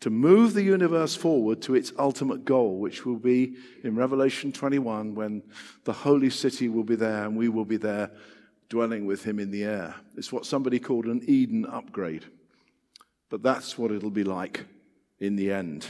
to 0.00 0.10
move 0.10 0.52
the 0.52 0.62
universe 0.62 1.16
forward 1.16 1.62
to 1.62 1.74
its 1.74 1.90
ultimate 1.98 2.44
goal, 2.44 2.78
which 2.78 3.06
will 3.06 3.16
be 3.16 3.56
in 3.82 3.96
Revelation 3.96 4.52
21 4.52 5.14
when 5.14 5.42
the 5.84 5.92
holy 5.94 6.28
city 6.28 6.68
will 6.68 6.84
be 6.84 6.96
there 6.96 7.24
and 7.24 7.34
we 7.34 7.48
will 7.48 7.64
be 7.64 7.78
there 7.78 8.10
dwelling 8.68 9.06
with 9.06 9.24
Him 9.24 9.38
in 9.38 9.50
the 9.50 9.64
air. 9.64 9.94
It's 10.18 10.30
what 10.30 10.44
somebody 10.44 10.78
called 10.78 11.06
an 11.06 11.22
Eden 11.26 11.64
upgrade. 11.64 12.26
But 13.30 13.42
that's 13.42 13.78
what 13.78 13.90
it'll 13.90 14.10
be 14.10 14.22
like 14.22 14.66
in 15.18 15.36
the 15.36 15.50
end. 15.50 15.86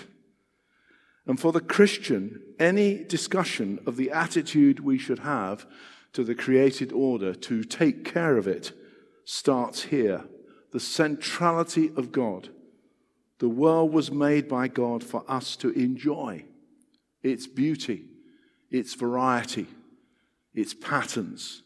And 1.26 1.40
for 1.40 1.50
the 1.50 1.60
Christian, 1.60 2.40
any 2.60 3.02
discussion 3.02 3.80
of 3.86 3.96
the 3.96 4.12
attitude 4.12 4.78
we 4.78 4.98
should 4.98 5.18
have 5.18 5.66
to 6.12 6.22
the 6.22 6.36
created 6.36 6.92
order 6.92 7.34
to 7.34 7.64
take 7.64 8.04
care 8.04 8.36
of 8.36 8.46
it 8.46 8.70
starts 9.24 9.82
here. 9.82 10.26
The 10.76 10.80
centrality 10.80 11.90
of 11.96 12.12
God. 12.12 12.50
The 13.38 13.48
world 13.48 13.94
was 13.94 14.10
made 14.10 14.46
by 14.46 14.68
God 14.68 15.02
for 15.02 15.24
us 15.26 15.56
to 15.56 15.70
enjoy 15.70 16.44
its 17.22 17.46
beauty, 17.46 18.04
its 18.70 18.92
variety, 18.92 19.68
its 20.52 20.74
patterns. 20.74 21.62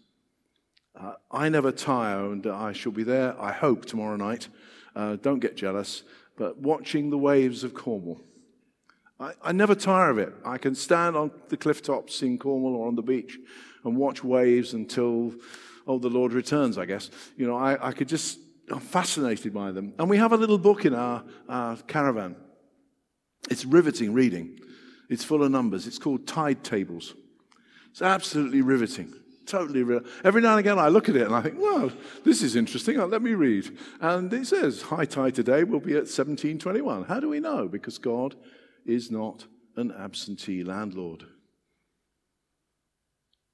Uh, 0.94 1.14
I 1.28 1.48
never 1.48 1.72
tire, 1.72 2.30
and 2.30 2.46
I 2.46 2.72
shall 2.72 2.92
be 2.92 3.02
there, 3.02 3.34
I 3.42 3.50
hope, 3.50 3.84
tomorrow 3.84 4.14
night. 4.14 4.46
Uh, 4.94 5.16
don't 5.16 5.40
get 5.40 5.56
jealous, 5.56 6.04
but 6.36 6.58
watching 6.58 7.10
the 7.10 7.18
waves 7.18 7.64
of 7.64 7.74
Cornwall. 7.74 8.20
I, 9.18 9.32
I 9.42 9.50
never 9.50 9.74
tire 9.74 10.10
of 10.10 10.18
it. 10.18 10.32
I 10.44 10.56
can 10.56 10.76
stand 10.76 11.16
on 11.16 11.32
the 11.48 11.56
cliff 11.56 11.82
tops 11.82 12.22
in 12.22 12.38
Cornwall 12.38 12.76
or 12.76 12.86
on 12.86 12.94
the 12.94 13.02
beach 13.02 13.40
and 13.84 13.96
watch 13.96 14.22
waves 14.22 14.72
until, 14.72 15.34
oh, 15.88 15.98
the 15.98 16.08
Lord 16.08 16.32
returns, 16.32 16.78
I 16.78 16.84
guess. 16.84 17.10
You 17.36 17.48
know, 17.48 17.56
I, 17.56 17.88
I 17.88 17.90
could 17.90 18.06
just, 18.06 18.38
I'm 18.70 18.80
fascinated 18.80 19.52
by 19.52 19.72
them. 19.72 19.94
And 19.98 20.08
we 20.08 20.16
have 20.18 20.32
a 20.32 20.36
little 20.36 20.58
book 20.58 20.84
in 20.84 20.94
our, 20.94 21.24
our 21.48 21.76
caravan. 21.76 22.36
It's 23.50 23.64
riveting 23.64 24.12
reading. 24.12 24.58
It's 25.08 25.24
full 25.24 25.42
of 25.42 25.50
numbers. 25.50 25.86
It's 25.86 25.98
called 25.98 26.26
Tide 26.26 26.62
Tables. 26.62 27.14
It's 27.90 28.02
absolutely 28.02 28.62
riveting. 28.62 29.12
Totally 29.46 29.82
real. 29.82 30.02
Every 30.22 30.40
now 30.40 30.50
and 30.50 30.60
again, 30.60 30.78
I 30.78 30.88
look 30.88 31.08
at 31.08 31.16
it 31.16 31.26
and 31.26 31.34
I 31.34 31.40
think, 31.40 31.56
well, 31.58 31.90
this 32.24 32.42
is 32.42 32.54
interesting. 32.54 33.00
Oh, 33.00 33.06
let 33.06 33.22
me 33.22 33.34
read. 33.34 33.76
And 34.00 34.32
it 34.32 34.46
says, 34.46 34.82
high 34.82 35.06
tide 35.06 35.34
today 35.34 35.64
will 35.64 35.80
be 35.80 35.92
at 35.92 36.06
1721. 36.06 37.04
How 37.04 37.18
do 37.18 37.28
we 37.28 37.40
know? 37.40 37.66
Because 37.66 37.98
God 37.98 38.36
is 38.86 39.10
not 39.10 39.46
an 39.76 39.90
absentee 39.90 40.62
landlord. 40.62 41.24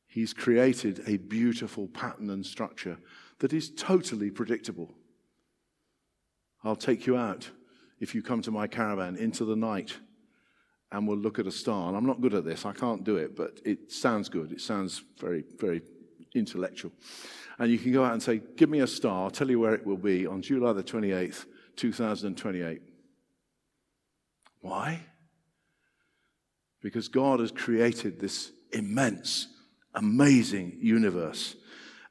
He's 0.06 0.34
created 0.34 1.02
a 1.06 1.16
beautiful 1.16 1.88
pattern 1.88 2.28
and 2.28 2.44
structure 2.44 2.98
that 3.38 3.52
is 3.52 3.70
totally 3.70 4.30
predictable. 4.30 4.94
I'll 6.66 6.76
take 6.76 7.06
you 7.06 7.16
out 7.16 7.48
if 8.00 8.14
you 8.14 8.22
come 8.22 8.42
to 8.42 8.50
my 8.50 8.66
caravan 8.66 9.16
into 9.16 9.44
the 9.44 9.56
night 9.56 9.96
and 10.92 11.06
we'll 11.06 11.16
look 11.16 11.38
at 11.38 11.46
a 11.46 11.52
star. 11.52 11.88
And 11.88 11.96
I'm 11.96 12.06
not 12.06 12.20
good 12.20 12.34
at 12.34 12.44
this, 12.44 12.64
I 12.64 12.72
can't 12.72 13.04
do 13.04 13.16
it, 13.16 13.36
but 13.36 13.60
it 13.64 13.92
sounds 13.92 14.28
good. 14.28 14.52
It 14.52 14.60
sounds 14.60 15.02
very, 15.18 15.44
very 15.58 15.82
intellectual. 16.34 16.92
And 17.58 17.70
you 17.70 17.78
can 17.78 17.92
go 17.92 18.04
out 18.04 18.12
and 18.12 18.22
say, 18.22 18.40
Give 18.56 18.68
me 18.68 18.80
a 18.80 18.86
star, 18.86 19.24
I'll 19.24 19.30
tell 19.30 19.48
you 19.48 19.60
where 19.60 19.74
it 19.74 19.86
will 19.86 19.96
be 19.96 20.26
on 20.26 20.42
July 20.42 20.72
the 20.72 20.82
28th, 20.82 21.46
2028. 21.76 22.82
Why? 24.60 25.00
Because 26.82 27.08
God 27.08 27.40
has 27.40 27.50
created 27.50 28.20
this 28.20 28.52
immense, 28.72 29.48
amazing 29.94 30.78
universe. 30.80 31.56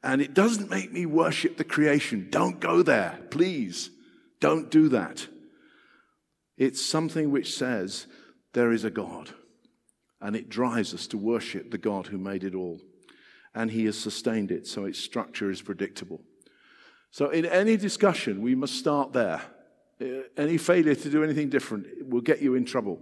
And 0.04 0.22
it 0.22 0.34
doesn't 0.34 0.70
make 0.70 0.92
me 0.92 1.06
worship 1.06 1.58
the 1.58 1.64
creation. 1.64 2.28
Don't 2.30 2.60
go 2.60 2.82
there, 2.82 3.20
please. 3.30 3.90
Don't 4.46 4.70
do 4.70 4.90
that. 4.90 5.28
It's 6.56 6.80
something 6.80 7.32
which 7.32 7.58
says 7.58 8.06
there 8.54 8.72
is 8.72 8.84
a 8.84 8.92
God. 8.92 9.32
And 10.22 10.36
it 10.36 10.50
drives 10.50 10.94
us 10.94 11.08
to 11.08 11.18
worship 11.18 11.72
the 11.72 11.80
God 11.80 12.06
who 12.06 12.20
made 12.20 12.44
it 12.44 12.54
all. 12.54 12.80
And 13.56 13.72
he 13.72 13.86
has 13.86 13.98
sustained 13.98 14.52
it, 14.52 14.68
so 14.68 14.86
its 14.86 15.00
structure 15.00 15.50
is 15.50 15.64
predictable. 15.64 16.22
So, 17.10 17.32
in 17.32 17.48
any 17.48 17.76
discussion, 17.76 18.44
we 18.44 18.54
must 18.54 18.76
start 18.76 19.14
there. 19.14 19.42
Uh, 20.00 20.28
any 20.38 20.60
failure 20.60 20.94
to 20.94 21.10
do 21.10 21.24
anything 21.24 21.50
different 21.50 22.08
will 22.08 22.22
get 22.22 22.40
you 22.40 22.54
in 22.54 22.66
trouble 22.66 23.02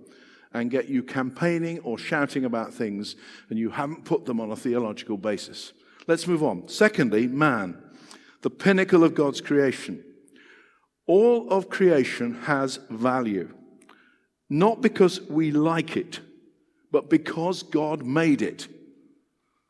and 0.54 0.72
get 0.72 0.88
you 0.88 1.04
campaigning 1.04 1.80
or 1.80 1.98
shouting 1.98 2.46
about 2.46 2.74
things, 2.74 3.18
and 3.50 3.60
you 3.60 3.70
haven't 3.70 4.06
put 4.06 4.24
them 4.24 4.40
on 4.40 4.50
a 4.50 4.56
theological 4.56 5.18
basis. 5.18 5.74
Let's 6.08 6.26
move 6.26 6.42
on. 6.42 6.70
Secondly, 6.70 7.28
man, 7.28 7.84
the 8.44 8.50
pinnacle 8.50 9.04
of 9.04 9.14
God's 9.14 9.42
creation. 9.42 10.06
All 11.06 11.50
of 11.50 11.70
creation 11.70 12.36
has 12.44 12.80
value, 12.90 13.54
not 14.50 14.82
because 14.82 15.22
we 15.22 15.52
like 15.52 15.98
it, 15.98 16.20
but 16.92 17.10
because 17.10 17.64
God 17.64 18.06
made 18.06 18.42
it. 18.42 18.68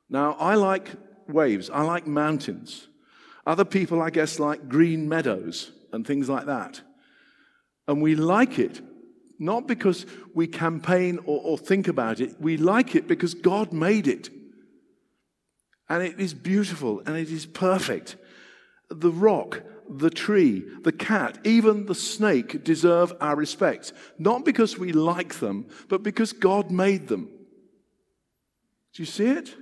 Now, 0.10 0.34
I 0.34 0.56
like 0.56 0.90
waves, 1.28 1.70
I 1.70 1.82
like 1.82 2.06
mountains. 2.06 2.88
Other 3.46 3.66
people, 3.66 4.02
I 4.02 4.10
guess, 4.10 4.40
like 4.40 4.70
green 4.70 5.10
meadows 5.10 5.72
and 5.92 6.06
things 6.06 6.30
like 6.30 6.46
that. 6.46 6.82
And 7.88 8.02
we 8.02 8.16
like 8.16 8.60
it 8.60 8.82
not 9.44 9.68
because 9.68 10.06
we 10.34 10.48
campaign 10.48 11.20
or, 11.26 11.42
or 11.44 11.58
think 11.58 11.90
about 11.90 12.22
it. 12.22 12.40
We 12.40 12.56
like 12.56 12.96
it 12.96 13.08
because 13.08 13.34
God 13.34 13.74
made 13.74 14.08
it. 14.08 14.30
And 15.90 16.02
it 16.02 16.18
is 16.18 16.34
beautiful 16.34 17.02
and 17.06 17.18
it 17.18 17.30
is 17.30 17.46
perfect. 17.46 18.16
The 18.90 19.12
rock, 19.12 19.64
the 19.90 20.10
tree, 20.10 20.64
the 20.82 20.92
cat, 20.92 21.38
even 21.44 21.86
the 21.86 21.96
snake 21.96 22.64
deserve 22.64 23.14
our 23.20 23.36
respect. 23.36 23.94
Not 24.18 24.46
because 24.46 24.78
we 24.78 24.92
like 24.92 25.36
them, 25.36 25.68
but 25.90 26.04
because 26.04 26.34
God 26.34 26.72
made 26.72 27.08
them. 27.08 27.30
Do 28.94 29.02
you 29.02 29.06
see 29.06 29.28
it? 29.28 29.54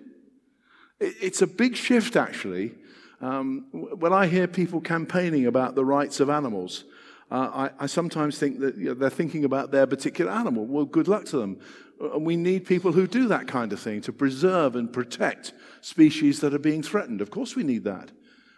It's 0.99 1.41
a 1.41 1.47
big 1.47 1.75
shift, 1.75 2.15
actually. 2.15 2.75
Um, 3.21 3.65
when 3.71 4.13
I 4.13 4.27
hear 4.27 4.47
people 4.47 4.81
campaigning 4.81 5.45
about 5.45 5.75
the 5.75 5.85
rights 5.85 6.19
of 6.19 6.29
animals, 6.29 6.83
uh, 7.29 7.69
I, 7.79 7.83
I, 7.83 7.85
sometimes 7.85 8.37
think 8.37 8.59
that 8.59 8.77
you 8.77 8.89
know, 8.89 8.93
they're 8.93 9.09
thinking 9.09 9.45
about 9.45 9.71
their 9.71 9.87
particular 9.87 10.31
animal. 10.31 10.65
Well, 10.65 10.85
good 10.85 11.07
luck 11.07 11.25
to 11.25 11.37
them. 11.37 11.59
Uh, 12.01 12.15
and 12.15 12.25
we 12.25 12.35
need 12.35 12.65
people 12.65 12.91
who 12.91 13.07
do 13.07 13.27
that 13.29 13.47
kind 13.47 13.71
of 13.71 13.79
thing 13.79 14.01
to 14.01 14.11
preserve 14.11 14.75
and 14.75 14.91
protect 14.91 15.53
species 15.79 16.41
that 16.41 16.53
are 16.53 16.59
being 16.59 16.83
threatened. 16.83 17.21
Of 17.21 17.31
course, 17.31 17.55
we 17.55 17.63
need 17.63 17.83
that. 17.85 18.11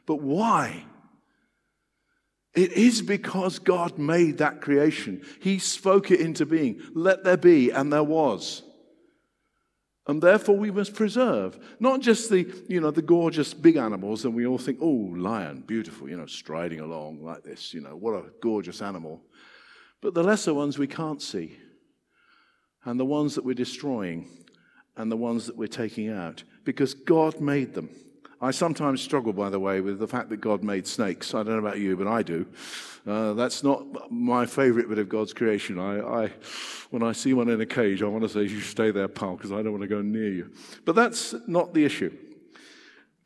But 0.06 0.22
why? 0.22 0.86
It 2.56 2.74
is 2.74 3.02
because 3.02 3.58
God 3.58 3.98
made 3.98 4.38
that 4.38 4.62
creation. 4.62 5.24
He 5.42 5.58
spoke 5.58 6.12
it 6.12 6.20
into 6.20 6.46
being. 6.46 6.82
Let 6.94 7.24
there 7.24 7.38
be, 7.38 7.72
and 7.72 7.92
there 7.92 8.04
was. 8.04 8.62
And 10.06 10.22
therefore, 10.22 10.58
we 10.58 10.70
must 10.70 10.94
preserve 10.94 11.58
not 11.80 12.02
just 12.02 12.30
the, 12.30 12.54
you 12.68 12.82
know, 12.82 12.92
the 12.92 13.02
gorgeous 13.02 13.54
big 13.54 13.78
animals, 13.78 14.26
and 14.26 14.36
we 14.36 14.46
all 14.46 14.58
think, 14.58 14.80
oh, 14.82 15.14
lion, 15.16 15.64
beautiful, 15.66 16.10
you 16.10 16.18
know, 16.18 16.26
striding 16.26 16.82
along 16.82 17.24
like 17.24 17.44
this, 17.44 17.74
you 17.74 17.80
know, 17.80 17.96
what 17.96 18.14
a 18.14 18.26
gorgeous 18.42 18.82
animal. 18.82 19.22
But 20.02 20.14
the 20.14 20.24
lesser 20.24 20.54
ones 20.54 20.78
we 20.78 20.88
can't 20.88 21.22
see, 21.22 21.58
and 22.84 23.00
the 23.00 23.06
ones 23.06 23.36
that 23.36 23.46
we're 23.46 23.54
destroying, 23.54 24.28
and 24.98 25.10
the 25.10 25.18
ones 25.18 25.48
that 25.48 25.56
we're 25.56 25.68
taking 25.68 26.10
out, 26.10 26.44
because 26.66 26.94
God 26.94 27.40
made 27.40 27.74
them. 27.74 27.90
I 28.44 28.52
sometimes 28.52 29.02
struggle, 29.02 29.32
by 29.32 29.50
the 29.50 29.60
way, 29.60 29.80
with 29.80 30.00
the 30.00 30.08
fact 30.08 30.28
that 30.28 30.42
God 30.42 30.64
made 30.64 30.86
snakes. 30.86 31.34
I 31.34 31.44
don't 31.44 31.54
know 31.54 31.60
about 31.60 31.80
you, 31.80 31.96
but 31.96 32.08
I 32.08 32.24
do. 32.24 32.46
Uh, 33.08 33.32
that's 33.34 33.64
not 33.64 34.12
my 34.12 34.46
favorite 34.46 34.90
bit 34.90 34.98
of 34.98 35.08
God's 35.08 35.32
creation. 35.32 35.80
I, 35.80 36.26
I, 36.26 36.32
when 36.90 37.04
I 37.04 37.14
see 37.14 37.34
one 37.34 37.48
in 37.48 37.62
a 37.62 37.66
cage, 37.66 38.04
I 38.04 38.08
want 38.08 38.24
to 38.24 38.30
say, 38.30 38.42
You 38.42 38.60
stay 38.60 38.92
there, 38.92 39.08
pal, 39.08 39.38
because 39.38 39.54
I 39.54 39.62
don't 39.62 39.72
want 39.72 39.84
to 39.84 39.88
go 39.88 40.02
near 40.02 40.30
you. 40.30 40.52
But 40.84 40.96
that's 40.96 41.34
not 41.48 41.74
the 41.74 41.86
issue. 41.86 42.12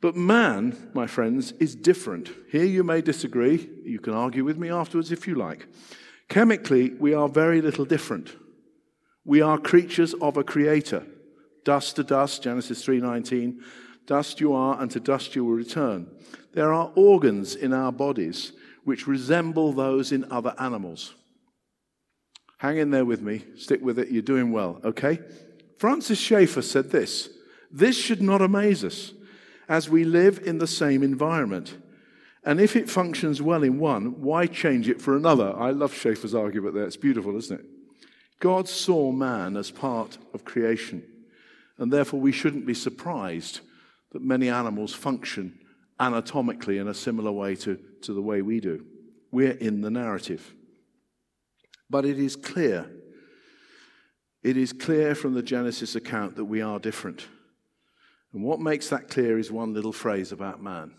But 0.00 0.14
man, 0.14 0.90
my 0.94 1.08
friends, 1.08 1.50
is 1.58 1.74
different. 1.74 2.30
Here 2.52 2.64
you 2.64 2.84
may 2.84 3.00
disagree. 3.00 3.68
You 3.82 3.98
can 3.98 4.14
argue 4.14 4.44
with 4.44 4.56
me 4.56 4.70
afterwards 4.70 5.10
if 5.10 5.26
you 5.26 5.34
like. 5.34 5.66
Chemically, 6.28 6.90
we 6.90 7.12
are 7.12 7.28
very 7.28 7.60
little 7.60 7.84
different. 7.84 8.36
We 9.24 9.40
are 9.40 9.58
creatures 9.58 10.14
of 10.14 10.36
a 10.36 10.44
creator. 10.44 11.04
Dust 11.64 11.96
to 11.96 12.04
dust, 12.04 12.44
Genesis 12.44 12.84
3:19. 12.86 13.60
Dust 14.08 14.40
you 14.40 14.54
are, 14.54 14.80
and 14.80 14.90
to 14.90 15.00
dust 15.00 15.36
you 15.36 15.44
will 15.44 15.52
return. 15.52 16.10
There 16.54 16.72
are 16.72 16.90
organs 16.94 17.54
in 17.54 17.74
our 17.74 17.92
bodies 17.92 18.52
which 18.84 19.06
resemble 19.06 19.74
those 19.74 20.12
in 20.12 20.32
other 20.32 20.54
animals. 20.58 21.14
Hang 22.56 22.78
in 22.78 22.90
there 22.90 23.04
with 23.04 23.20
me. 23.20 23.44
Stick 23.58 23.82
with 23.82 23.98
it. 23.98 24.10
You're 24.10 24.22
doing 24.22 24.50
well, 24.50 24.80
okay? 24.82 25.20
Francis 25.76 26.18
Schaeffer 26.18 26.62
said 26.62 26.90
this 26.90 27.28
This 27.70 27.98
should 27.98 28.22
not 28.22 28.40
amaze 28.40 28.82
us, 28.82 29.12
as 29.68 29.90
we 29.90 30.04
live 30.04 30.40
in 30.42 30.56
the 30.56 30.66
same 30.66 31.02
environment. 31.02 31.76
And 32.44 32.62
if 32.62 32.76
it 32.76 32.88
functions 32.88 33.42
well 33.42 33.62
in 33.62 33.78
one, 33.78 34.22
why 34.22 34.46
change 34.46 34.88
it 34.88 35.02
for 35.02 35.18
another? 35.18 35.54
I 35.54 35.70
love 35.70 35.92
Schaeffer's 35.92 36.34
argument 36.34 36.74
there. 36.74 36.84
It's 36.84 36.96
beautiful, 36.96 37.36
isn't 37.36 37.60
it? 37.60 37.66
God 38.40 38.70
saw 38.70 39.12
man 39.12 39.54
as 39.54 39.70
part 39.70 40.16
of 40.32 40.46
creation, 40.46 41.02
and 41.76 41.92
therefore 41.92 42.20
we 42.20 42.32
shouldn't 42.32 42.64
be 42.64 42.72
surprised 42.72 43.60
that 44.12 44.22
many 44.22 44.48
animals 44.48 44.94
function 44.94 45.58
anatomically 46.00 46.78
in 46.78 46.88
a 46.88 46.94
similar 46.94 47.32
way 47.32 47.54
to, 47.56 47.78
to 48.02 48.12
the 48.12 48.22
way 48.22 48.42
we 48.42 48.60
do. 48.60 48.84
We're 49.30 49.52
in 49.52 49.80
the 49.80 49.90
narrative. 49.90 50.54
But 51.90 52.04
it 52.04 52.18
is 52.18 52.36
clear, 52.36 52.90
it 54.42 54.56
is 54.56 54.72
clear 54.72 55.14
from 55.14 55.34
the 55.34 55.42
Genesis 55.42 55.94
account 55.94 56.36
that 56.36 56.44
we 56.44 56.60
are 56.60 56.78
different. 56.78 57.26
And 58.32 58.42
what 58.42 58.60
makes 58.60 58.88
that 58.90 59.08
clear 59.08 59.38
is 59.38 59.50
one 59.50 59.72
little 59.72 59.92
phrase 59.92 60.32
about 60.32 60.62
man. 60.62 60.92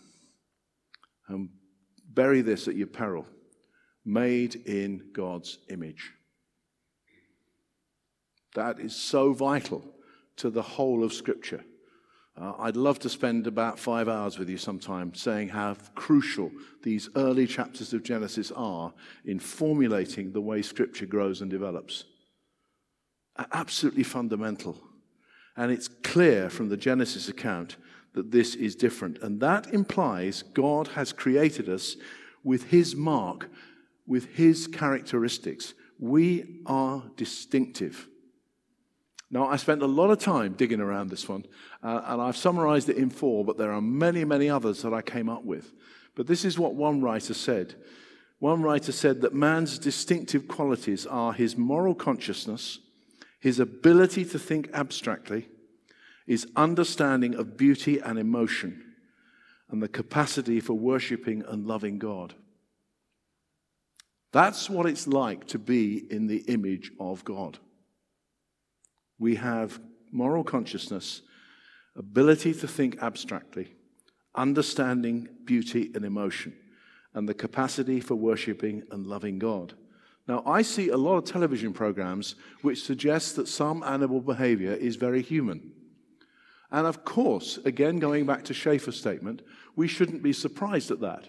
And 1.28 1.48
bury 2.08 2.42
this 2.42 2.66
at 2.66 2.74
your 2.74 2.88
peril 2.88 3.26
made 4.04 4.56
in 4.56 5.10
God's 5.12 5.58
image. 5.68 6.12
That 8.54 8.80
is 8.80 8.96
so 8.96 9.32
vital 9.32 9.84
to 10.36 10.50
the 10.50 10.62
whole 10.62 11.04
of 11.04 11.12
Scripture. 11.12 11.64
Uh, 12.40 12.54
I'd 12.58 12.76
love 12.76 12.98
to 13.00 13.10
spend 13.10 13.46
about 13.46 13.78
five 13.78 14.08
hours 14.08 14.38
with 14.38 14.48
you 14.48 14.56
sometime 14.56 15.12
saying 15.14 15.50
how 15.50 15.76
crucial 15.94 16.50
these 16.82 17.10
early 17.14 17.46
chapters 17.46 17.92
of 17.92 18.02
Genesis 18.02 18.50
are 18.52 18.94
in 19.26 19.38
formulating 19.38 20.32
the 20.32 20.40
way 20.40 20.62
Scripture 20.62 21.04
grows 21.04 21.42
and 21.42 21.50
develops. 21.50 22.04
Absolutely 23.52 24.04
fundamental. 24.04 24.78
And 25.56 25.70
it's 25.70 25.88
clear 25.88 26.48
from 26.48 26.70
the 26.70 26.78
Genesis 26.78 27.28
account 27.28 27.76
that 28.14 28.30
this 28.30 28.54
is 28.54 28.74
different. 28.74 29.18
And 29.18 29.38
that 29.40 29.74
implies 29.74 30.42
God 30.42 30.88
has 30.88 31.12
created 31.12 31.68
us 31.68 31.96
with 32.42 32.70
His 32.70 32.96
mark, 32.96 33.50
with 34.06 34.36
His 34.36 34.66
characteristics. 34.66 35.74
We 35.98 36.62
are 36.64 37.02
distinctive. 37.16 38.08
Now, 39.30 39.46
I 39.46 39.56
spent 39.56 39.82
a 39.82 39.86
lot 39.86 40.10
of 40.10 40.18
time 40.18 40.54
digging 40.54 40.80
around 40.80 41.08
this 41.08 41.28
one, 41.28 41.46
uh, 41.82 42.02
and 42.06 42.20
I've 42.20 42.36
summarized 42.36 42.88
it 42.88 42.96
in 42.96 43.10
four, 43.10 43.44
but 43.44 43.58
there 43.58 43.72
are 43.72 43.80
many, 43.80 44.24
many 44.24 44.50
others 44.50 44.82
that 44.82 44.92
I 44.92 45.02
came 45.02 45.28
up 45.28 45.44
with. 45.44 45.72
But 46.16 46.26
this 46.26 46.44
is 46.44 46.58
what 46.58 46.74
one 46.74 47.00
writer 47.00 47.34
said. 47.34 47.76
One 48.40 48.62
writer 48.62 48.90
said 48.90 49.20
that 49.20 49.34
man's 49.34 49.78
distinctive 49.78 50.48
qualities 50.48 51.06
are 51.06 51.32
his 51.32 51.56
moral 51.56 51.94
consciousness, 51.94 52.80
his 53.38 53.60
ability 53.60 54.24
to 54.24 54.38
think 54.38 54.68
abstractly, 54.72 55.48
his 56.26 56.48
understanding 56.56 57.34
of 57.34 57.56
beauty 57.56 58.00
and 58.00 58.18
emotion, 58.18 58.82
and 59.70 59.80
the 59.80 59.88
capacity 59.88 60.58
for 60.58 60.74
worshiping 60.74 61.44
and 61.46 61.66
loving 61.66 61.98
God. 61.98 62.34
That's 64.32 64.68
what 64.68 64.86
it's 64.86 65.06
like 65.06 65.46
to 65.48 65.58
be 65.58 66.04
in 66.10 66.26
the 66.26 66.38
image 66.48 66.90
of 66.98 67.24
God. 67.24 67.58
We 69.20 69.36
have 69.36 69.78
moral 70.10 70.42
consciousness, 70.42 71.22
ability 71.94 72.54
to 72.54 72.66
think 72.66 73.00
abstractly, 73.02 73.68
understanding 74.34 75.28
beauty 75.44 75.92
and 75.94 76.04
emotion, 76.04 76.56
and 77.14 77.28
the 77.28 77.34
capacity 77.34 78.00
for 78.00 78.14
worshiping 78.14 78.82
and 78.90 79.06
loving 79.06 79.38
God. 79.38 79.74
Now, 80.26 80.42
I 80.46 80.62
see 80.62 80.88
a 80.88 80.96
lot 80.96 81.18
of 81.18 81.24
television 81.24 81.72
programs 81.72 82.34
which 82.62 82.82
suggest 82.82 83.36
that 83.36 83.48
some 83.48 83.82
animal 83.82 84.20
behavior 84.20 84.72
is 84.72 84.96
very 84.96 85.22
human. 85.22 85.72
And 86.70 86.86
of 86.86 87.04
course, 87.04 87.58
again, 87.64 87.98
going 87.98 88.26
back 88.26 88.44
to 88.44 88.54
Schaeffer's 88.54 88.98
statement, 88.98 89.42
we 89.76 89.88
shouldn't 89.88 90.22
be 90.22 90.32
surprised 90.32 90.90
at 90.90 91.00
that. 91.00 91.28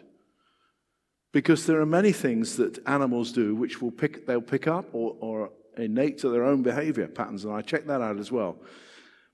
Because 1.34 1.66
there 1.66 1.82
are 1.82 1.86
many 1.86 2.12
things 2.12 2.58
that 2.58 2.80
animals 2.88 3.32
do 3.32 3.56
which 3.56 3.82
will 3.82 3.92
pick, 3.92 4.28
they'll 4.28 4.42
pick 4.42 4.68
up 4.68 4.86
or, 4.94 5.16
or 5.20 5.52
innate 5.78 6.18
to 6.20 6.30
their 6.30 6.44
own 6.44 6.62
behavior 6.64 7.08
patterns, 7.08 7.46
and 7.46 7.54
I 7.54 7.62
checked 7.62 7.88
that 7.88 8.02
out 8.02 8.18
as 8.18 8.32
well. 8.32 8.58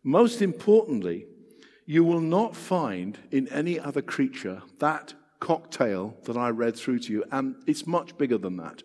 Most 0.04 0.42
importantly, 0.42 1.26
you 1.86 2.04
will 2.04 2.22
not 2.22 2.56
find 2.56 3.18
in 3.32 3.48
any 3.48 3.80
other 3.80 4.02
creature 4.02 4.62
that 4.80 5.14
cocktail 5.40 6.16
that 6.24 6.38
I 6.38 6.50
read 6.50 6.76
through 6.76 7.00
to 7.00 7.14
you, 7.14 7.24
and 7.32 7.56
it's 7.66 7.88
much 7.88 8.18
bigger 8.18 8.38
than 8.38 8.58
that, 8.58 8.84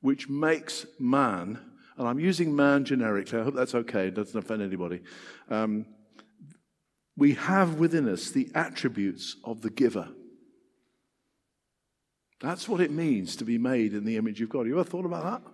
which 0.00 0.28
makes 0.28 0.86
man, 0.98 1.58
and 1.96 2.06
I'm 2.08 2.20
using 2.20 2.54
man 2.54 2.84
generically, 2.84 3.38
I 3.38 3.44
hope 3.44 3.54
that's 3.54 3.74
okay, 3.74 4.08
it 4.08 4.14
doesn't 4.14 4.38
offend 4.38 4.62
anybody. 4.62 5.00
Um, 5.50 5.86
we 7.16 7.34
have 7.34 7.76
within 7.76 8.08
us 8.08 8.30
the 8.30 8.50
attributes 8.54 9.36
of 9.44 9.62
the 9.62 9.70
giver. 9.70 10.08
That's 12.40 12.68
what 12.68 12.82
it 12.82 12.90
means 12.90 13.36
to 13.36 13.44
be 13.44 13.56
made 13.56 13.94
in 13.94 14.04
the 14.04 14.16
image 14.16 14.42
of 14.42 14.50
God. 14.50 14.66
You 14.66 14.78
ever 14.78 14.88
thought 14.88 15.06
about 15.06 15.42
that? 15.42 15.52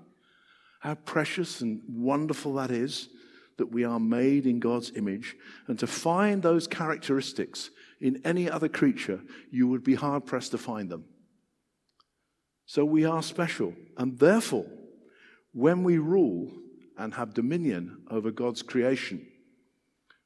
How 0.83 0.97
precious 0.97 1.61
and 1.61 1.81
wonderful 1.87 2.55
that 2.55 2.73
is 2.73 3.09
that 3.57 3.71
we 3.71 3.85
are 3.85 4.01
made 4.01 4.47
in 4.47 4.59
God's 4.59 4.91
image. 4.97 5.37
And 5.69 5.79
to 5.79 5.87
find 5.87 6.43
those 6.43 6.67
characteristics 6.67 7.71
in 8.01 8.21
any 8.25 8.51
other 8.51 8.69
creature, 8.69 9.21
you 9.53 9.69
would 9.69 9.85
be 9.85 9.95
hard 9.95 10.27
pressed 10.27 10.51
to 10.51 10.59
find 10.59 10.91
them. 10.91 11.05
So 12.67 12.85
we 12.85 13.05
are 13.05 13.23
special. 13.23 13.75
And 13.97 14.19
therefore, 14.19 14.67
when 15.53 15.85
we 15.85 15.99
rule 15.99 16.51
and 16.99 17.15
have 17.15 17.33
dominion 17.33 18.03
over 18.11 18.33
God's 18.33 18.63
creation, 18.63 19.25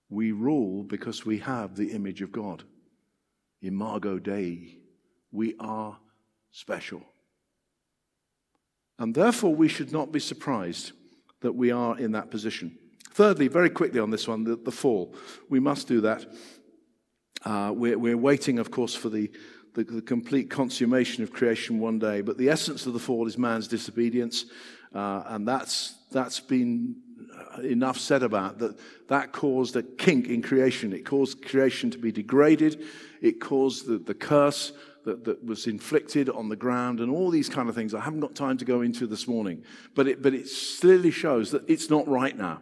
we 0.08 0.32
rule 0.32 0.84
because 0.84 1.26
we 1.26 1.40
have 1.40 1.76
the 1.76 1.90
image 1.90 2.22
of 2.22 2.32
God. 2.32 2.64
Imago 3.60 4.18
Dei. 4.18 4.78
We 5.30 5.54
are 5.60 5.98
special. 6.50 7.02
And 8.98 9.14
therefore, 9.14 9.54
we 9.54 9.68
should 9.68 9.92
not 9.92 10.12
be 10.12 10.20
surprised 10.20 10.92
that 11.40 11.52
we 11.52 11.70
are 11.70 11.98
in 11.98 12.12
that 12.12 12.30
position. 12.30 12.78
Thirdly, 13.10 13.48
very 13.48 13.70
quickly 13.70 14.00
on 14.00 14.10
this 14.10 14.26
one, 14.26 14.44
the, 14.44 14.56
the 14.56 14.70
fall. 14.70 15.14
We 15.48 15.60
must 15.60 15.88
do 15.88 16.00
that. 16.02 16.26
Uh, 17.44 17.72
we're, 17.74 17.98
we're, 17.98 18.16
waiting, 18.16 18.58
of 18.58 18.70
course, 18.70 18.94
for 18.94 19.08
the, 19.08 19.30
the, 19.74 19.84
the, 19.84 20.02
complete 20.02 20.50
consummation 20.50 21.22
of 21.22 21.32
creation 21.32 21.78
one 21.78 21.98
day. 21.98 22.20
But 22.22 22.38
the 22.38 22.48
essence 22.48 22.86
of 22.86 22.92
the 22.92 22.98
fall 22.98 23.26
is 23.26 23.38
man's 23.38 23.68
disobedience. 23.68 24.46
Uh, 24.94 25.22
and 25.26 25.46
that's, 25.46 25.94
that's 26.10 26.40
been 26.40 26.96
enough 27.62 27.98
said 27.98 28.22
about 28.22 28.58
that. 28.58 28.78
That 29.08 29.32
caused 29.32 29.76
a 29.76 29.82
kink 29.82 30.28
in 30.28 30.42
creation. 30.42 30.92
It 30.92 31.04
caused 31.04 31.44
creation 31.44 31.90
to 31.90 31.98
be 31.98 32.12
degraded. 32.12 32.84
It 33.20 33.40
caused 33.40 33.86
the, 33.86 33.98
the 33.98 34.14
curse 34.14 34.72
that, 35.06 35.24
that 35.24 35.44
was 35.44 35.66
inflicted 35.66 36.28
on 36.28 36.48
the 36.50 36.56
ground 36.56 37.00
and 37.00 37.10
all 37.10 37.30
these 37.30 37.48
kind 37.48 37.68
of 37.68 37.74
things 37.74 37.94
I 37.94 38.00
haven't 38.00 38.20
got 38.20 38.34
time 38.34 38.58
to 38.58 38.64
go 38.64 38.82
into 38.82 39.06
this 39.06 39.26
morning. 39.26 39.64
But 39.94 40.08
it, 40.08 40.20
but 40.22 40.34
it 40.34 40.48
clearly 40.80 41.10
shows 41.10 41.52
that 41.52 41.62
it's 41.68 41.88
not 41.88 42.06
right 42.06 42.36
now. 42.36 42.60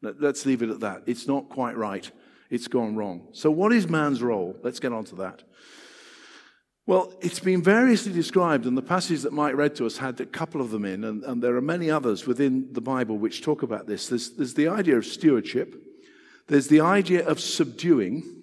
Let, 0.00 0.20
let's 0.20 0.46
leave 0.46 0.62
it 0.62 0.70
at 0.70 0.80
that. 0.80 1.02
It's 1.06 1.26
not 1.26 1.48
quite 1.50 1.76
right. 1.76 2.10
It's 2.48 2.68
gone 2.68 2.96
wrong. 2.96 3.28
So, 3.32 3.50
what 3.50 3.72
is 3.72 3.88
man's 3.88 4.22
role? 4.22 4.56
Let's 4.62 4.80
get 4.80 4.92
on 4.92 5.04
to 5.06 5.16
that. 5.16 5.42
Well, 6.86 7.12
it's 7.20 7.40
been 7.40 7.62
variously 7.62 8.14
described, 8.14 8.64
and 8.64 8.74
the 8.74 8.80
passage 8.80 9.20
that 9.22 9.32
Mike 9.34 9.54
read 9.54 9.74
to 9.76 9.84
us 9.84 9.98
had 9.98 10.18
a 10.22 10.24
couple 10.24 10.62
of 10.62 10.70
them 10.70 10.86
in, 10.86 11.04
and, 11.04 11.22
and 11.24 11.42
there 11.42 11.54
are 11.54 11.60
many 11.60 11.90
others 11.90 12.26
within 12.26 12.72
the 12.72 12.80
Bible 12.80 13.18
which 13.18 13.42
talk 13.42 13.62
about 13.62 13.86
this. 13.86 14.08
There's, 14.08 14.30
there's 14.30 14.54
the 14.54 14.68
idea 14.68 14.96
of 14.96 15.04
stewardship, 15.04 15.74
there's 16.46 16.68
the 16.68 16.80
idea 16.80 17.26
of 17.26 17.40
subduing, 17.40 18.37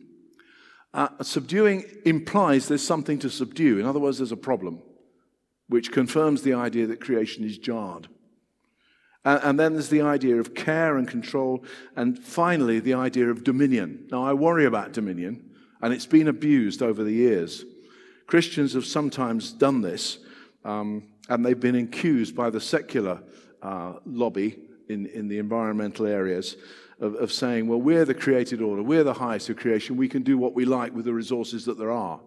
uh, 0.95 1.09
subduing 1.21 1.83
implies 2.05 2.67
there's 2.67 2.85
something 2.85 3.19
to 3.19 3.29
subdue. 3.29 3.79
In 3.79 3.85
other 3.85 3.99
words, 3.99 4.17
there's 4.19 4.31
a 4.31 4.37
problem, 4.37 4.81
which 5.67 5.91
confirms 5.91 6.41
the 6.41 6.53
idea 6.53 6.87
that 6.87 7.01
creation 7.01 7.43
is 7.43 7.57
jarred. 7.57 8.07
And, 9.25 9.59
then 9.59 9.73
there's 9.73 9.89
the 9.89 10.03
idea 10.03 10.39
of 10.39 10.53
care 10.53 10.97
and 10.97 11.07
control. 11.07 11.65
And 11.95 12.17
finally, 12.17 12.79
the 12.79 12.93
idea 12.93 13.29
of 13.29 13.43
dominion. 13.43 14.07
Now, 14.11 14.23
I 14.23 14.33
worry 14.33 14.65
about 14.65 14.93
dominion, 14.93 15.49
and 15.81 15.93
it's 15.93 16.05
been 16.05 16.27
abused 16.27 16.81
over 16.81 17.03
the 17.03 17.11
years. 17.11 17.65
Christians 18.27 18.73
have 18.73 18.85
sometimes 18.85 19.51
done 19.51 19.81
this, 19.81 20.19
um, 20.63 21.07
and 21.27 21.45
they've 21.45 21.59
been 21.59 21.75
accused 21.75 22.35
by 22.35 22.51
the 22.51 22.61
secular 22.61 23.21
uh, 23.61 23.93
lobby 24.05 24.59
in, 24.87 25.07
in 25.07 25.27
the 25.27 25.39
environmental 25.39 26.05
areas 26.05 26.55
of, 26.99 27.15
of 27.15 27.31
saying, 27.31 27.67
well, 27.67 27.81
we're 27.81 28.05
the 28.05 28.13
created 28.13 28.61
order, 28.61 28.81
we're 28.81 29.03
the 29.03 29.13
highest 29.13 29.49
of 29.49 29.57
creation, 29.57 29.97
we 29.97 30.07
can 30.07 30.23
do 30.23 30.37
what 30.37 30.53
we 30.53 30.65
like 30.65 30.93
with 30.93 31.05
the 31.05 31.13
resources 31.13 31.65
that 31.65 31.77
there 31.77 31.91
are. 31.91 32.19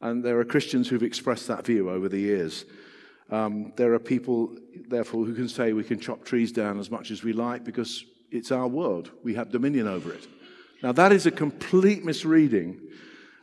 And 0.00 0.24
there 0.24 0.38
are 0.38 0.44
Christians 0.44 0.88
who've 0.88 1.02
expressed 1.02 1.48
that 1.48 1.64
view 1.66 1.88
over 1.90 2.08
the 2.08 2.20
years. 2.20 2.64
Um, 3.30 3.72
there 3.76 3.94
are 3.94 3.98
people, 3.98 4.56
therefore, 4.88 5.24
who 5.24 5.34
can 5.34 5.48
say 5.48 5.72
we 5.72 5.84
can 5.84 5.98
chop 5.98 6.24
trees 6.24 6.52
down 6.52 6.78
as 6.78 6.90
much 6.90 7.10
as 7.10 7.22
we 7.22 7.32
like 7.32 7.64
because 7.64 8.04
it's 8.30 8.52
our 8.52 8.68
world. 8.68 9.10
We 9.22 9.34
have 9.34 9.50
dominion 9.50 9.88
over 9.88 10.12
it. 10.12 10.26
Now, 10.82 10.92
that 10.92 11.12
is 11.12 11.24
a 11.24 11.30
complete 11.30 12.04
misreading 12.04 12.80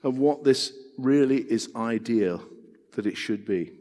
of 0.03 0.17
what 0.17 0.43
this 0.43 0.73
really 0.97 1.37
is 1.37 1.69
ideal 1.75 2.43
that 2.91 3.07
it 3.07 3.17
should 3.17 3.45
be. 3.45 3.71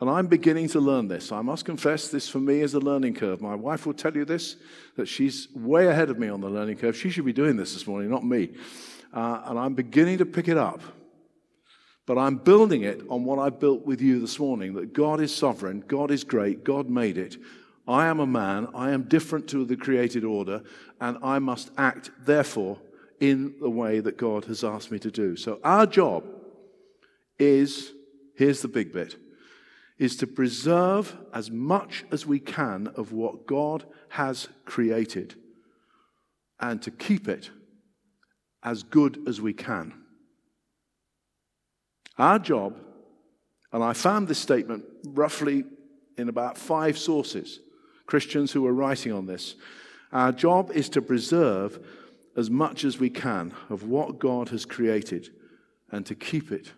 And 0.00 0.08
I'm 0.08 0.28
beginning 0.28 0.68
to 0.68 0.80
learn 0.80 1.08
this. 1.08 1.32
I 1.32 1.42
must 1.42 1.64
confess, 1.64 2.08
this 2.08 2.28
for 2.28 2.38
me 2.38 2.60
is 2.60 2.74
a 2.74 2.78
learning 2.78 3.14
curve. 3.14 3.40
My 3.40 3.56
wife 3.56 3.84
will 3.84 3.94
tell 3.94 4.14
you 4.14 4.24
this, 4.24 4.56
that 4.96 5.06
she's 5.06 5.48
way 5.54 5.88
ahead 5.88 6.08
of 6.08 6.18
me 6.18 6.28
on 6.28 6.40
the 6.40 6.48
learning 6.48 6.76
curve. 6.76 6.96
She 6.96 7.10
should 7.10 7.24
be 7.24 7.32
doing 7.32 7.56
this 7.56 7.74
this 7.74 7.86
morning, 7.86 8.08
not 8.08 8.24
me. 8.24 8.50
Uh, 9.12 9.42
and 9.46 9.58
I'm 9.58 9.74
beginning 9.74 10.18
to 10.18 10.26
pick 10.26 10.46
it 10.46 10.56
up. 10.56 10.80
But 12.06 12.16
I'm 12.16 12.36
building 12.36 12.82
it 12.82 13.02
on 13.10 13.24
what 13.24 13.38
I 13.38 13.50
built 13.50 13.84
with 13.84 14.00
you 14.00 14.20
this 14.20 14.38
morning 14.38 14.74
that 14.74 14.92
God 14.92 15.20
is 15.20 15.34
sovereign, 15.34 15.84
God 15.86 16.10
is 16.10 16.24
great, 16.24 16.64
God 16.64 16.88
made 16.88 17.18
it. 17.18 17.36
I 17.86 18.06
am 18.06 18.20
a 18.20 18.26
man, 18.26 18.68
I 18.74 18.92
am 18.92 19.02
different 19.04 19.48
to 19.48 19.64
the 19.64 19.76
created 19.76 20.24
order, 20.24 20.62
and 21.00 21.18
I 21.22 21.38
must 21.38 21.70
act, 21.76 22.10
therefore, 22.20 22.78
in 23.18 23.56
the 23.60 23.70
way 23.70 24.00
that 24.00 24.16
God 24.16 24.44
has 24.44 24.62
asked 24.62 24.90
me 24.90 24.98
to 25.00 25.10
do. 25.10 25.36
So 25.36 25.58
our 25.64 25.86
job 25.86 26.24
is 27.38 27.92
here's 28.36 28.62
the 28.62 28.68
big 28.68 28.92
bit 28.92 29.16
is 29.98 30.16
to 30.16 30.26
preserve 30.26 31.16
as 31.34 31.50
much 31.50 32.04
as 32.12 32.24
we 32.24 32.38
can 32.38 32.88
of 32.96 33.12
what 33.12 33.46
God 33.46 33.84
has 34.10 34.48
created 34.64 35.34
and 36.60 36.80
to 36.82 36.90
keep 36.90 37.28
it 37.28 37.50
as 38.62 38.82
good 38.82 39.18
as 39.28 39.40
we 39.40 39.52
can. 39.52 39.92
Our 42.16 42.38
job, 42.38 42.76
and 43.72 43.82
I 43.82 43.92
found 43.92 44.28
this 44.28 44.38
statement 44.38 44.84
roughly 45.04 45.64
in 46.16 46.28
about 46.28 46.58
five 46.58 46.98
sources, 46.98 47.60
Christians 48.06 48.52
who 48.52 48.62
were 48.62 48.72
writing 48.72 49.12
on 49.12 49.26
this. 49.26 49.54
Our 50.12 50.32
job 50.32 50.70
is 50.72 50.88
to 50.90 51.02
preserve 51.02 51.78
as 52.36 52.50
much 52.50 52.84
as 52.84 52.98
we 52.98 53.10
can 53.10 53.52
of 53.68 53.84
what 53.84 54.18
God 54.18 54.48
has 54.48 54.64
created 54.64 55.30
and 55.90 56.04
to 56.06 56.14
keep 56.14 56.50
it 56.50 56.72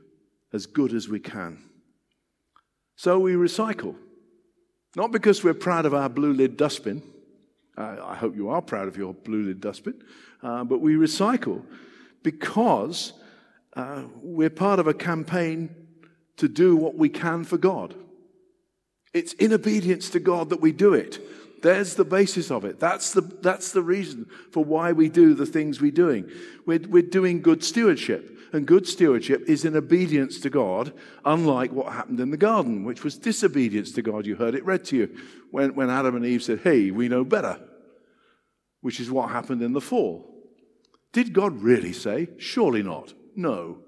as 0.52 0.66
good 0.66 0.92
as 0.92 1.08
we 1.08 1.20
can. 1.20 1.69
So 3.00 3.18
we 3.18 3.32
recycle. 3.32 3.94
Not 4.94 5.10
because 5.10 5.42
we're 5.42 5.54
proud 5.54 5.86
of 5.86 5.94
our 5.94 6.10
blue 6.10 6.34
lid 6.34 6.58
dustbin. 6.58 7.02
I 7.74 8.14
hope 8.14 8.36
you 8.36 8.50
are 8.50 8.60
proud 8.60 8.88
of 8.88 8.98
your 8.98 9.14
blue 9.14 9.44
lid 9.44 9.62
dustbin. 9.62 10.02
Uh, 10.42 10.64
but 10.64 10.82
we 10.82 10.96
recycle 10.96 11.64
because 12.22 13.14
uh, 13.72 14.02
we're 14.20 14.50
part 14.50 14.80
of 14.80 14.86
a 14.86 14.92
campaign 14.92 15.74
to 16.36 16.46
do 16.46 16.76
what 16.76 16.94
we 16.94 17.08
can 17.08 17.42
for 17.42 17.56
God. 17.56 17.94
It's 19.14 19.32
in 19.32 19.54
obedience 19.54 20.10
to 20.10 20.20
God 20.20 20.50
that 20.50 20.60
we 20.60 20.70
do 20.70 20.92
it. 20.92 21.22
There's 21.62 21.94
the 21.94 22.04
basis 22.04 22.50
of 22.50 22.64
it. 22.64 22.80
That's 22.80 23.12
the, 23.12 23.20
that's 23.20 23.72
the 23.72 23.82
reason 23.82 24.26
for 24.50 24.64
why 24.64 24.92
we 24.92 25.08
do 25.08 25.34
the 25.34 25.46
things 25.46 25.80
we're 25.80 25.90
doing. 25.90 26.30
We're, 26.66 26.86
we're 26.88 27.02
doing 27.02 27.42
good 27.42 27.62
stewardship. 27.62 28.38
And 28.52 28.66
good 28.66 28.88
stewardship 28.88 29.48
is 29.48 29.64
in 29.64 29.76
obedience 29.76 30.40
to 30.40 30.50
God, 30.50 30.92
unlike 31.24 31.70
what 31.70 31.92
happened 31.92 32.18
in 32.18 32.30
the 32.30 32.36
garden, 32.36 32.84
which 32.84 33.04
was 33.04 33.16
disobedience 33.16 33.92
to 33.92 34.02
God. 34.02 34.26
You 34.26 34.34
heard 34.34 34.56
it 34.56 34.64
read 34.64 34.84
to 34.86 34.96
you 34.96 35.16
when, 35.52 35.74
when 35.74 35.88
Adam 35.88 36.16
and 36.16 36.26
Eve 36.26 36.42
said, 36.42 36.60
Hey, 36.60 36.90
we 36.90 37.08
know 37.08 37.24
better, 37.24 37.60
which 38.80 38.98
is 38.98 39.10
what 39.10 39.30
happened 39.30 39.62
in 39.62 39.72
the 39.72 39.80
fall. 39.80 40.26
Did 41.12 41.32
God 41.32 41.62
really 41.62 41.92
say? 41.92 42.28
Surely 42.38 42.82
not. 42.82 43.14
No. 43.36 43.78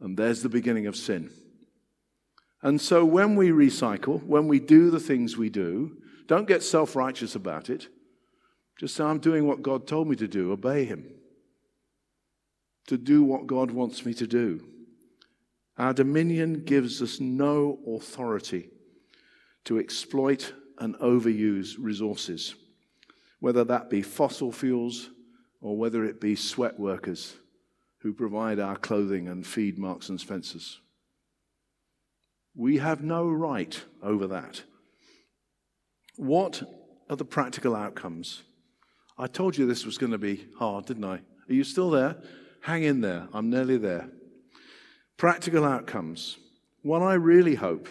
And 0.00 0.18
there's 0.18 0.42
the 0.42 0.48
beginning 0.50 0.86
of 0.86 0.96
sin. 0.96 1.30
And 2.62 2.80
so 2.80 3.04
when 3.04 3.36
we 3.36 3.50
recycle, 3.50 4.22
when 4.22 4.48
we 4.48 4.60
do 4.60 4.90
the 4.90 5.00
things 5.00 5.36
we 5.36 5.48
do, 5.48 5.96
don't 6.26 6.48
get 6.48 6.62
self 6.62 6.96
righteous 6.96 7.34
about 7.34 7.70
it. 7.70 7.88
Just 8.78 8.96
say, 8.96 9.04
I'm 9.04 9.18
doing 9.18 9.46
what 9.46 9.62
God 9.62 9.86
told 9.86 10.08
me 10.08 10.16
to 10.16 10.28
do, 10.28 10.52
obey 10.52 10.84
Him. 10.84 11.06
To 12.88 12.98
do 12.98 13.22
what 13.22 13.46
God 13.46 13.70
wants 13.70 14.04
me 14.04 14.14
to 14.14 14.26
do. 14.26 14.64
Our 15.78 15.92
dominion 15.92 16.64
gives 16.64 17.02
us 17.02 17.20
no 17.20 17.78
authority 17.86 18.70
to 19.64 19.78
exploit 19.78 20.52
and 20.78 20.94
overuse 20.96 21.74
resources, 21.78 22.54
whether 23.40 23.64
that 23.64 23.90
be 23.90 24.02
fossil 24.02 24.52
fuels 24.52 25.10
or 25.60 25.76
whether 25.76 26.04
it 26.04 26.20
be 26.20 26.36
sweat 26.36 26.78
workers 26.78 27.34
who 27.98 28.12
provide 28.12 28.60
our 28.60 28.76
clothing 28.76 29.28
and 29.28 29.46
feed 29.46 29.78
Marks 29.78 30.08
and 30.08 30.20
Spencers. 30.20 30.80
We 32.54 32.78
have 32.78 33.02
no 33.02 33.28
right 33.28 33.82
over 34.02 34.26
that. 34.28 34.62
What 36.16 36.62
are 37.08 37.16
the 37.16 37.24
practical 37.24 37.76
outcomes? 37.76 38.42
I 39.18 39.26
told 39.26 39.56
you 39.56 39.66
this 39.66 39.86
was 39.86 39.98
going 39.98 40.12
to 40.12 40.18
be 40.18 40.46
hard, 40.58 40.86
didn't 40.86 41.04
I? 41.04 41.16
Are 41.48 41.54
you 41.54 41.64
still 41.64 41.90
there? 41.90 42.16
Hang 42.62 42.82
in 42.82 43.00
there. 43.00 43.28
I'm 43.32 43.48
nearly 43.48 43.76
there. 43.76 44.08
Practical 45.16 45.64
outcomes. 45.64 46.36
What 46.82 47.02
I 47.02 47.14
really 47.14 47.54
hope 47.54 47.88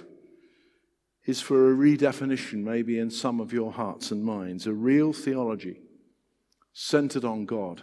is 1.25 1.41
for 1.41 1.71
a 1.71 1.75
redefinition, 1.75 2.63
maybe 2.63 2.99
in 2.99 3.09
some 3.09 3.39
of 3.39 3.51
your 3.51 3.71
hearts 3.71 4.11
and 4.11 4.23
minds, 4.23 4.67
a 4.67 4.73
real 4.73 5.11
theology 5.11 5.79
centered 6.73 7.25
on 7.25 7.45
God 7.45 7.81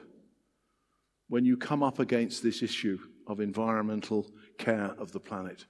when 1.29 1.45
you 1.45 1.57
come 1.57 1.83
up 1.83 1.99
against 1.99 2.43
this 2.43 2.63
issue 2.63 2.99
of 3.27 3.41
environmental 3.41 4.27
care 4.59 4.95
of 4.99 5.13
the 5.13 5.21
planet. 5.21 5.65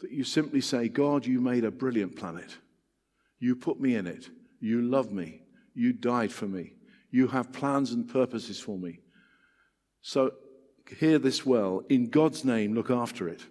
That 0.00 0.10
you 0.10 0.24
simply 0.24 0.60
say, 0.60 0.88
God, 0.88 1.24
you 1.24 1.40
made 1.40 1.64
a 1.64 1.70
brilliant 1.70 2.16
planet. 2.16 2.56
You 3.38 3.56
put 3.56 3.80
me 3.80 3.94
in 3.96 4.06
it. 4.06 4.30
You 4.60 4.82
love 4.82 5.12
me. 5.12 5.42
You 5.74 5.92
died 5.92 6.32
for 6.32 6.46
me. 6.46 6.72
You 7.10 7.28
have 7.28 7.52
plans 7.52 7.92
and 7.92 8.08
purposes 8.08 8.58
for 8.58 8.78
me. 8.78 9.00
So 10.02 10.32
hear 10.98 11.18
this 11.18 11.44
well. 11.44 11.82
In 11.88 12.10
God's 12.10 12.44
name, 12.44 12.74
look 12.74 12.90
after 12.90 13.28
it. 13.28 13.42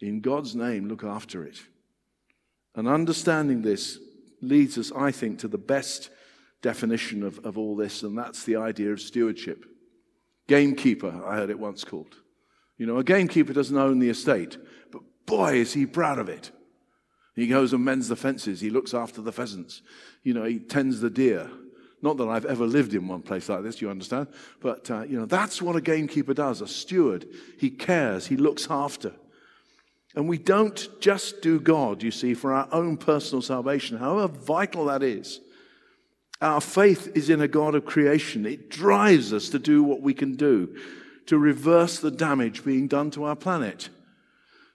In 0.00 0.20
God's 0.20 0.54
name, 0.54 0.88
look 0.88 1.04
after 1.04 1.44
it. 1.44 1.60
And 2.74 2.86
understanding 2.86 3.62
this 3.62 3.98
leads 4.40 4.78
us, 4.78 4.92
I 4.92 5.10
think, 5.10 5.40
to 5.40 5.48
the 5.48 5.58
best 5.58 6.10
definition 6.62 7.22
of, 7.22 7.38
of 7.44 7.58
all 7.58 7.76
this, 7.76 8.02
and 8.02 8.16
that's 8.16 8.44
the 8.44 8.56
idea 8.56 8.92
of 8.92 9.00
stewardship. 9.00 9.64
Gamekeeper, 10.46 11.22
I 11.26 11.36
heard 11.36 11.50
it 11.50 11.58
once 11.58 11.84
called. 11.84 12.16
You 12.76 12.86
know, 12.86 12.98
a 12.98 13.04
gamekeeper 13.04 13.52
doesn't 13.52 13.76
own 13.76 13.98
the 13.98 14.08
estate, 14.08 14.56
but 14.92 15.02
boy, 15.26 15.54
is 15.56 15.72
he 15.72 15.86
proud 15.86 16.18
of 16.18 16.28
it. 16.28 16.50
He 17.38 17.46
goes 17.46 17.72
and 17.72 17.84
mends 17.84 18.08
the 18.08 18.16
fences, 18.16 18.60
he 18.60 18.70
looks 18.70 18.94
after 18.94 19.22
the 19.22 19.32
pheasants, 19.32 19.82
you 20.24 20.34
know, 20.34 20.44
he 20.44 20.58
tends 20.58 21.00
the 21.00 21.10
deer. 21.10 21.48
Not 22.02 22.16
that 22.16 22.28
I've 22.28 22.44
ever 22.44 22.66
lived 22.66 22.94
in 22.94 23.08
one 23.08 23.22
place 23.22 23.48
like 23.48 23.62
this, 23.62 23.80
you 23.80 23.90
understand? 23.90 24.28
But, 24.60 24.90
uh, 24.90 25.02
you 25.02 25.18
know, 25.18 25.26
that's 25.26 25.60
what 25.60 25.76
a 25.76 25.80
gamekeeper 25.80 26.34
does, 26.34 26.60
a 26.60 26.68
steward. 26.68 27.26
He 27.58 27.70
cares, 27.70 28.26
he 28.26 28.36
looks 28.36 28.68
after. 28.70 29.12
And 30.14 30.28
we 30.28 30.38
don't 30.38 30.88
just 31.00 31.42
do 31.42 31.60
God, 31.60 32.02
you 32.02 32.10
see, 32.10 32.34
for 32.34 32.52
our 32.52 32.68
own 32.72 32.96
personal 32.96 33.42
salvation, 33.42 33.98
however 33.98 34.32
vital 34.32 34.86
that 34.86 35.02
is. 35.02 35.40
Our 36.40 36.60
faith 36.60 37.12
is 37.16 37.30
in 37.30 37.40
a 37.40 37.48
God 37.48 37.74
of 37.74 37.84
creation. 37.84 38.46
It 38.46 38.68
drives 38.68 39.32
us 39.32 39.48
to 39.50 39.58
do 39.58 39.82
what 39.82 40.00
we 40.00 40.14
can 40.14 40.34
do 40.36 40.76
to 41.26 41.38
reverse 41.38 41.98
the 41.98 42.10
damage 42.10 42.64
being 42.64 42.88
done 42.88 43.10
to 43.10 43.24
our 43.24 43.36
planet. 43.36 43.90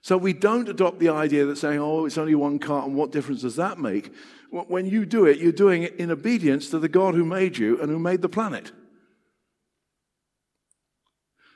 So 0.04 0.18
we 0.18 0.34
don't 0.34 0.68
adopt 0.68 0.98
the 0.98 1.08
idea 1.08 1.46
that 1.46 1.56
saying, 1.56 1.78
oh, 1.78 2.04
it's 2.04 2.18
only 2.18 2.34
one 2.34 2.58
car 2.58 2.84
and 2.84 2.94
what 2.94 3.10
difference 3.10 3.40
does 3.40 3.56
that 3.56 3.78
make? 3.78 4.12
When 4.50 4.84
you 4.84 5.06
do 5.06 5.24
it, 5.24 5.38
you're 5.38 5.50
doing 5.50 5.82
it 5.82 5.96
in 5.96 6.10
obedience 6.10 6.68
to 6.70 6.78
the 6.78 6.90
God 6.90 7.14
who 7.14 7.24
made 7.24 7.56
you 7.56 7.80
and 7.80 7.90
who 7.90 7.98
made 7.98 8.20
the 8.20 8.28
planet. 8.28 8.70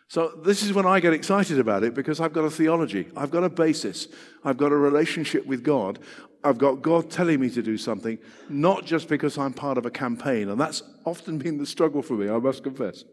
So 0.09 0.29
this 0.29 0.63
is 0.63 0.73
when 0.73 0.87
I 0.87 0.99
get 0.99 1.13
excited 1.13 1.59
about 1.59 1.85
it 1.85 1.93
because 1.93 2.21
I've 2.21 2.33
got 2.33 2.45
a 2.45 2.51
theology, 2.51 3.09
I've 3.15 3.31
got 3.31 3.45
a 3.45 3.51
basis, 3.51 4.09
I've 4.43 4.57
got 4.57 4.73
a 4.73 4.77
relationship 4.77 5.45
with 5.45 5.63
God. 5.63 5.99
I've 6.43 6.57
got 6.57 6.81
God 6.81 7.11
telling 7.11 7.41
me 7.41 7.51
to 7.51 7.61
do 7.61 7.77
something, 7.77 8.17
not 8.49 8.87
just 8.87 9.09
because 9.09 9.37
I'm 9.37 9.53
part 9.53 9.77
of 9.77 9.85
a 9.85 9.91
campaign. 9.91 10.49
And 10.49 10.59
that's 10.59 10.83
often 11.05 11.37
been 11.37 11.59
the 11.59 11.67
struggle 11.67 12.01
for 12.01 12.15
me, 12.15 12.31
I 12.31 12.39
must 12.39 12.63
confess. 12.63 13.05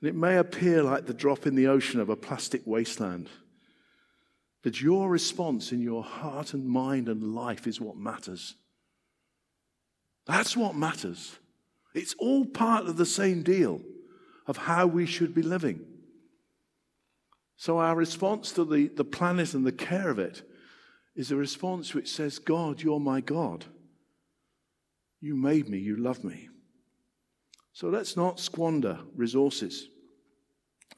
And 0.00 0.08
it 0.08 0.14
may 0.14 0.38
appear 0.38 0.82
like 0.82 1.04
the 1.04 1.12
drop 1.12 1.46
in 1.46 1.56
the 1.56 1.66
ocean 1.66 2.00
of 2.00 2.08
a 2.08 2.16
plastic 2.16 2.62
wasteland. 2.64 3.28
But 4.68 4.82
your 4.82 5.08
response 5.08 5.72
in 5.72 5.80
your 5.80 6.04
heart 6.04 6.52
and 6.52 6.68
mind 6.68 7.08
and 7.08 7.34
life 7.34 7.66
is 7.66 7.80
what 7.80 7.96
matters. 7.96 8.54
That's 10.26 10.58
what 10.58 10.76
matters. 10.76 11.38
It's 11.94 12.14
all 12.18 12.44
part 12.44 12.84
of 12.84 12.98
the 12.98 13.06
same 13.06 13.42
deal 13.42 13.80
of 14.46 14.58
how 14.58 14.86
we 14.86 15.06
should 15.06 15.34
be 15.34 15.40
living. 15.40 15.86
So, 17.56 17.78
our 17.78 17.96
response 17.96 18.52
to 18.52 18.64
the, 18.66 18.88
the 18.88 19.06
planet 19.06 19.54
and 19.54 19.64
the 19.64 19.72
care 19.72 20.10
of 20.10 20.18
it 20.18 20.42
is 21.16 21.30
a 21.30 21.36
response 21.36 21.94
which 21.94 22.12
says, 22.12 22.38
God, 22.38 22.82
you're 22.82 23.00
my 23.00 23.22
God. 23.22 23.64
You 25.22 25.34
made 25.34 25.70
me, 25.70 25.78
you 25.78 25.96
love 25.96 26.22
me. 26.24 26.50
So 27.72 27.88
let's 27.88 28.18
not 28.18 28.38
squander 28.38 28.98
resources 29.16 29.88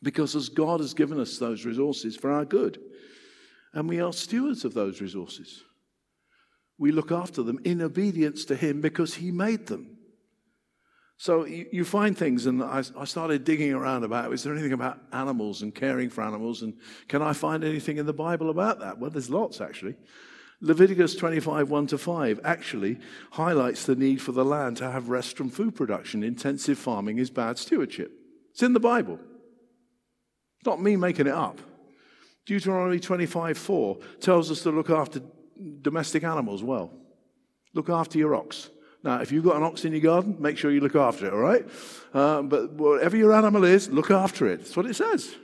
because 0.03 0.35
as 0.35 0.49
God 0.49 0.81
has 0.81 0.93
given 0.93 1.21
us 1.21 1.39
those 1.39 1.65
resources 1.65 2.17
for 2.17 2.33
our 2.33 2.45
good, 2.45 2.81
and 3.73 3.89
we 3.89 4.01
are 4.01 4.13
stewards 4.13 4.65
of 4.65 4.75
those 4.75 5.01
resources. 5.01 5.63
We 6.79 6.93
look 6.93 7.13
after 7.13 7.43
them 7.43 7.61
in 7.65 7.83
obedience 7.83 8.45
to 8.47 8.57
Him 8.57 8.81
because 8.81 9.15
He 9.15 9.31
made 9.31 9.67
them. 9.67 9.99
So 11.19 11.45
you, 11.45 11.67
you 11.71 11.85
find 11.85 12.17
things, 12.17 12.47
and 12.47 12.63
I, 12.63 12.83
I, 12.97 13.05
started 13.05 13.45
digging 13.45 13.75
around 13.75 14.05
about 14.05 14.33
is 14.33 14.43
there 14.43 14.55
anything 14.55 14.73
about 14.73 14.99
animals 15.13 15.61
and 15.61 15.75
caring 15.75 16.09
for 16.09 16.25
animals? 16.25 16.63
And 16.63 16.73
can 17.09 17.21
I 17.21 17.35
find 17.35 17.63
anything 17.63 17.99
in 17.99 18.07
the 18.07 18.15
Bible 18.15 18.49
about 18.49 18.81
that? 18.81 18.99
Well, 18.99 19.11
there's 19.11 19.29
lots 19.29 19.61
actually. 19.61 19.97
Leviticus 20.63 21.15
25, 21.17 21.69
1 21.71 21.87
to 21.89 21.99
5 21.99 22.41
actually 22.43 22.99
highlights 23.33 23.85
the 23.85 23.97
need 23.97 24.21
for 24.21 24.33
the 24.33 24.45
land 24.45 24.79
to 24.79 24.91
have 24.91 25.11
rest 25.11 25.37
from 25.37 25.51
food 25.51 25.75
production. 25.75 26.23
Intensive 26.23 26.79
farming 26.79 27.19
is 27.19 27.29
bad 27.31 27.59
stewardship. 27.59 28.13
It's 28.53 28.63
in 28.63 28.73
the 28.73 28.81
Bible. 28.81 29.19
It's 30.59 30.67
not 30.67 30.81
me 30.81 30.97
making 30.97 31.27
it 31.27 31.35
up. 31.35 31.61
Deuteronomy 32.47 32.99
25:4 32.99 33.99
tells 34.21 34.51
us 34.51 34.63
to 34.63 34.71
look 34.71 34.91
after 34.91 35.21
domestic 35.83 36.25
animals 36.25 36.63
well. 36.63 36.93
Look 37.75 37.89
after 37.89 38.19
your 38.19 38.35
ox. 38.35 38.71
Now, 39.03 39.21
if 39.21 39.33
you've 39.33 39.45
got 39.45 39.57
an 39.57 39.63
ox 39.63 39.85
in 39.85 39.93
your 39.93 40.01
garden, 40.01 40.37
make 40.39 40.59
sure 40.59 40.71
you 40.71 40.81
look 40.81 40.97
after 40.97 41.27
it, 41.27 41.33
all 41.33 41.39
right? 41.39 41.67
Uh, 42.13 42.43
but 42.43 42.73
whatever 42.73 43.17
your 43.17 43.33
animal 43.33 43.65
is, 43.65 43.89
look 43.89 44.11
after 44.11 44.47
it. 44.47 44.59
That's 44.59 44.77
what 44.77 44.87
it 44.87 44.95
says. 44.95 45.35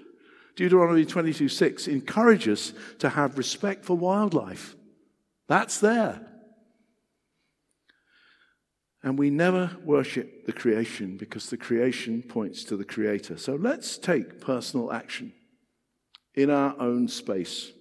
Deuteronomy 0.57 1.05
22 1.05 1.49
6 1.49 1.89
encourages 1.89 2.73
to 2.99 3.11
have 3.11 3.39
respect 3.39 3.85
for 3.85 3.97
wildlife. 3.97 4.75
That's 5.49 5.81
there. 5.81 6.21
And 9.03 9.19
we 9.19 9.31
never 9.31 9.77
worship 9.85 10.47
the 10.47 10.53
creation 10.53 11.17
because 11.17 11.49
the 11.49 11.57
creation 11.57 12.23
points 12.23 12.65
to 12.65 12.77
the 12.77 12.85
Creator. 12.85 13.39
So 13.39 13.55
let's 13.55 13.99
take 13.99 14.41
personal 14.41 14.93
action 14.93 15.33
in 16.37 16.51
our 16.51 16.79
own 16.79 17.09
space. 17.09 17.72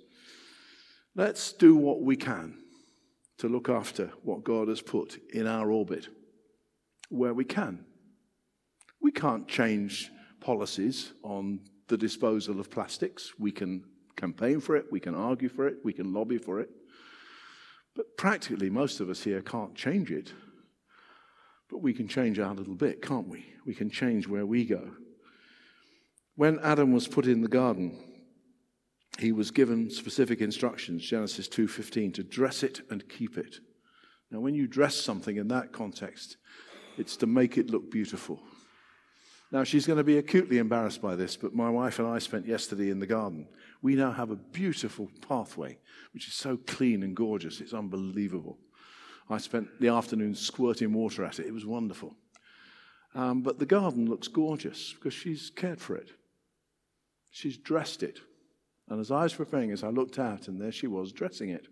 Let's 1.15 1.53
do 1.53 1.75
what 1.75 2.01
we 2.01 2.15
can 2.15 2.57
to 3.37 3.49
look 3.49 3.69
after 3.69 4.11
what 4.23 4.43
God 4.43 4.67
has 4.69 4.81
put 4.81 5.19
in 5.33 5.45
our 5.45 5.71
orbit 5.71 6.07
where 7.09 7.33
we 7.33 7.45
can. 7.45 7.85
We 9.01 9.11
can't 9.11 9.47
change 9.47 10.09
policies 10.39 11.11
on 11.23 11.59
the 11.87 11.97
disposal 11.97 12.59
of 12.59 12.71
plastics. 12.71 13.33
We 13.37 13.51
can 13.51 13.83
campaign 14.15 14.59
for 14.59 14.75
it, 14.75 14.85
we 14.91 14.99
can 14.99 15.13
argue 15.13 15.49
for 15.49 15.67
it, 15.67 15.77
we 15.83 15.93
can 15.93 16.13
lobby 16.13 16.37
for 16.37 16.59
it. 16.59 16.69
But 17.95 18.17
practically, 18.17 18.69
most 18.69 18.99
of 18.99 19.09
us 19.09 19.23
here 19.23 19.41
can't 19.41 19.75
change 19.75 20.11
it. 20.11 20.33
But 21.69 21.81
we 21.81 21.93
can 21.93 22.07
change 22.07 22.39
our 22.39 22.53
little 22.53 22.75
bit, 22.75 23.01
can't 23.01 23.27
we? 23.27 23.45
We 23.65 23.73
can 23.73 23.89
change 23.89 24.27
where 24.27 24.45
we 24.45 24.65
go. 24.65 24.91
When 26.35 26.59
Adam 26.59 26.91
was 26.91 27.07
put 27.07 27.25
in 27.25 27.41
the 27.41 27.47
garden, 27.47 27.97
he 29.19 29.31
was 29.31 29.51
given 29.51 29.89
specific 29.89 30.41
instructions, 30.41 31.03
Genesis 31.03 31.47
2:15, 31.47 32.13
to 32.13 32.23
dress 32.23 32.63
it 32.63 32.81
and 32.89 33.07
keep 33.07 33.37
it. 33.37 33.59
Now, 34.31 34.39
when 34.39 34.55
you 34.55 34.67
dress 34.67 34.95
something 34.95 35.37
in 35.37 35.47
that 35.49 35.71
context, 35.71 36.37
it's 36.97 37.15
to 37.17 37.27
make 37.27 37.57
it 37.57 37.69
look 37.69 37.91
beautiful. 37.91 38.41
Now, 39.51 39.63
she's 39.63 39.85
going 39.85 39.97
to 39.97 40.03
be 40.03 40.17
acutely 40.17 40.57
embarrassed 40.57 41.01
by 41.01 41.15
this, 41.15 41.37
but 41.37 41.53
my 41.53 41.69
wife 41.69 41.99
and 41.99 42.07
I 42.07 42.19
spent 42.19 42.47
yesterday 42.47 42.89
in 42.89 42.99
the 42.99 43.05
garden. 43.05 43.47
We 43.81 43.95
now 43.95 44.11
have 44.11 44.31
a 44.31 44.35
beautiful 44.35 45.09
pathway, 45.27 45.77
which 46.13 46.27
is 46.27 46.33
so 46.33 46.57
clean 46.57 47.03
and 47.03 47.15
gorgeous, 47.15 47.61
it's 47.61 47.73
unbelievable. 47.73 48.57
I 49.29 49.37
spent 49.37 49.79
the 49.79 49.89
afternoon 49.89 50.35
squirting 50.35 50.93
water 50.93 51.23
at 51.23 51.39
it, 51.39 51.45
it 51.45 51.53
was 51.53 51.65
wonderful. 51.65 52.15
Um, 53.13 53.43
but 53.43 53.59
the 53.59 53.65
garden 53.65 54.09
looks 54.09 54.27
gorgeous 54.27 54.93
because 54.93 55.13
she's 55.13 55.49
cared 55.49 55.79
for 55.79 55.95
it, 55.95 56.11
she's 57.29 57.57
dressed 57.57 58.03
it. 58.03 58.19
And 58.89 58.99
as 58.99 59.11
I 59.11 59.23
was 59.23 59.33
preparing 59.33 59.71
as 59.71 59.83
I 59.83 59.89
looked 59.89 60.19
out, 60.19 60.47
and 60.47 60.61
there 60.61 60.71
she 60.71 60.87
was 60.87 61.11
dressing 61.11 61.49
it, 61.49 61.67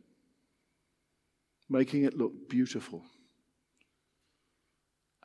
making 1.70 2.04
it 2.04 2.18
look 2.18 2.50
beautiful. 2.50 3.04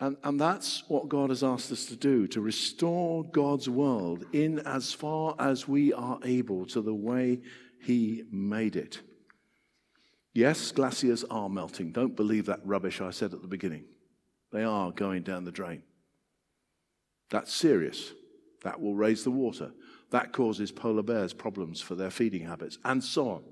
And, 0.00 0.16
and 0.22 0.40
that's 0.40 0.84
what 0.88 1.08
God 1.08 1.30
has 1.30 1.42
asked 1.42 1.72
us 1.72 1.86
to 1.86 1.96
do 1.96 2.28
to 2.28 2.40
restore 2.40 3.24
God's 3.24 3.68
world 3.68 4.24
in 4.32 4.60
as 4.60 4.92
far 4.92 5.34
as 5.38 5.66
we 5.66 5.92
are 5.92 6.20
able 6.24 6.66
to 6.66 6.80
the 6.80 6.94
way 6.94 7.40
He 7.82 8.24
made 8.30 8.76
it. 8.76 9.00
Yes, 10.34 10.70
glaciers 10.70 11.24
are 11.24 11.48
melting. 11.48 11.90
Don't 11.90 12.14
believe 12.14 12.46
that 12.46 12.60
rubbish 12.64 13.00
I 13.00 13.10
said 13.10 13.34
at 13.34 13.42
the 13.42 13.48
beginning. 13.48 13.86
They 14.52 14.62
are 14.62 14.92
going 14.92 15.22
down 15.22 15.44
the 15.44 15.50
drain. 15.50 15.82
That's 17.30 17.52
serious. 17.52 18.12
That 18.62 18.80
will 18.80 18.94
raise 18.94 19.24
the 19.24 19.30
water. 19.30 19.72
That 20.10 20.32
causes 20.32 20.72
polar 20.72 21.02
bears 21.02 21.32
problems 21.32 21.80
for 21.80 21.94
their 21.94 22.10
feeding 22.10 22.46
habits, 22.46 22.78
and 22.84 23.02
so 23.02 23.30
on. 23.30 23.42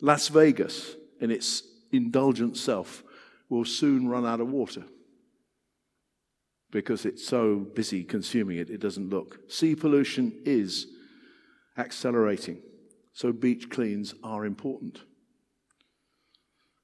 Las 0.00 0.28
Vegas, 0.28 0.96
in 1.20 1.30
its 1.30 1.62
indulgent 1.92 2.56
self, 2.56 3.04
will 3.48 3.64
soon 3.64 4.08
run 4.08 4.26
out 4.26 4.40
of 4.40 4.50
water 4.50 4.84
because 6.74 7.06
it's 7.06 7.24
so 7.24 7.58
busy 7.58 8.02
consuming 8.02 8.58
it, 8.58 8.68
it 8.68 8.80
doesn't 8.80 9.08
look. 9.08 9.38
Sea 9.48 9.76
pollution 9.76 10.32
is 10.44 10.88
accelerating, 11.78 12.58
so 13.12 13.32
beach 13.32 13.70
cleans 13.70 14.12
are 14.24 14.44
important. 14.44 15.02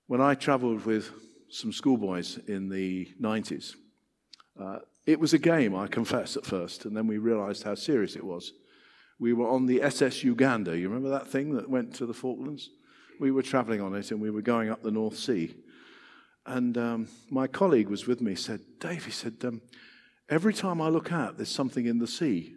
When 0.06 0.20
I 0.20 0.36
traveled 0.36 0.86
with 0.86 1.10
some 1.48 1.72
schoolboys 1.72 2.38
in 2.46 2.68
the 2.68 3.08
90s, 3.20 3.74
uh, 4.60 4.78
it 5.06 5.18
was 5.18 5.32
a 5.32 5.38
game, 5.38 5.74
I 5.74 5.86
confess, 5.98 6.36
at 6.36 6.46
first, 6.46 6.84
and 6.84 6.96
then 6.96 7.08
we 7.08 7.18
realized 7.18 7.64
how 7.64 7.74
serious 7.74 8.14
it 8.14 8.24
was. 8.24 8.52
We 9.20 9.34
were 9.34 9.48
on 9.48 9.66
the 9.66 9.82
SS 9.82 10.24
Uganda. 10.24 10.76
You 10.76 10.88
remember 10.88 11.10
that 11.10 11.28
thing 11.28 11.54
that 11.54 11.68
went 11.68 11.94
to 11.96 12.06
the 12.06 12.14
Falklands? 12.14 12.70
We 13.20 13.30
were 13.30 13.42
traveling 13.42 13.82
on 13.82 13.94
it 13.94 14.10
and 14.10 14.20
we 14.20 14.30
were 14.30 14.40
going 14.40 14.70
up 14.70 14.82
the 14.82 14.90
North 14.90 15.18
Sea. 15.18 15.54
And 16.46 16.78
um, 16.78 17.08
my 17.28 17.46
colleague 17.46 17.90
was 17.90 18.06
with 18.06 18.22
me, 18.22 18.34
said, 18.34 18.60
Dave, 18.78 19.04
he 19.04 19.10
said, 19.10 19.36
um, 19.44 19.60
every 20.30 20.54
time 20.54 20.80
I 20.80 20.88
look 20.88 21.12
out, 21.12 21.36
there's 21.36 21.50
something 21.50 21.84
in 21.84 21.98
the 21.98 22.06
sea. 22.06 22.54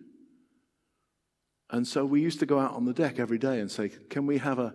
And 1.70 1.86
so 1.86 2.06
we 2.06 2.22
used 2.22 2.40
to 2.40 2.46
go 2.46 2.60
out 2.60 2.74
on 2.74 2.86
the 2.86 2.94
deck 2.94 3.20
every 3.20 3.38
day 3.38 3.60
and 3.60 3.70
say, 3.70 3.90
Can 4.10 4.26
we 4.26 4.38
have 4.38 4.60
a, 4.60 4.74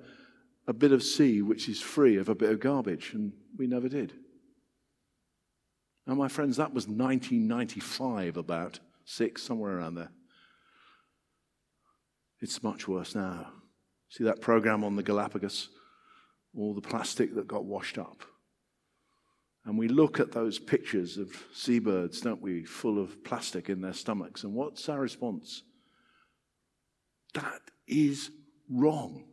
a 0.66 0.72
bit 0.72 0.92
of 0.92 1.03
sea 1.03 1.42
which 1.42 1.68
is 1.68 1.81
free 1.81 2.16
of 2.16 2.29
a 2.29 2.35
bit 2.35 2.51
of 2.51 2.61
garbage? 2.61 3.12
And 3.14 3.33
we 3.57 3.66
never 3.66 3.88
did. 3.88 4.12
Now, 6.07 6.14
my 6.14 6.29
friends, 6.29 6.57
that 6.57 6.74
was 6.74 6.88
1995, 6.88 8.37
about 8.37 8.81
six, 9.05 9.42
somewhere 9.42 9.79
around 9.79 9.94
there. 9.94 10.11
It's 12.40 12.62
much 12.62 12.87
worse 12.87 13.14
now. 13.14 13.53
See 14.11 14.24
that 14.24 14.40
program 14.40 14.85
on 14.85 14.96
the 14.96 15.03
Galapagos? 15.03 15.68
All 16.57 16.74
the 16.74 16.81
plastic 16.81 17.35
that 17.35 17.46
got 17.46 17.64
washed 17.64 17.98
up. 17.98 18.22
And 19.64 19.77
we 19.77 19.88
look 19.88 20.18
at 20.18 20.33
those 20.33 20.59
pictures 20.59 21.18
of 21.18 21.31
seabirds, 21.53 22.22
don't 22.22 22.40
we, 22.40 22.64
full 22.64 22.98
of 22.98 23.22
plastic 23.22 23.68
in 23.68 23.83
their 23.83 23.92
stomachs. 23.92 24.44
And 24.44 24.55
what's 24.55 24.88
our 24.88 25.01
response? 25.01 25.62
That 27.35 27.61
is 27.87 28.31
wrong 28.70 29.24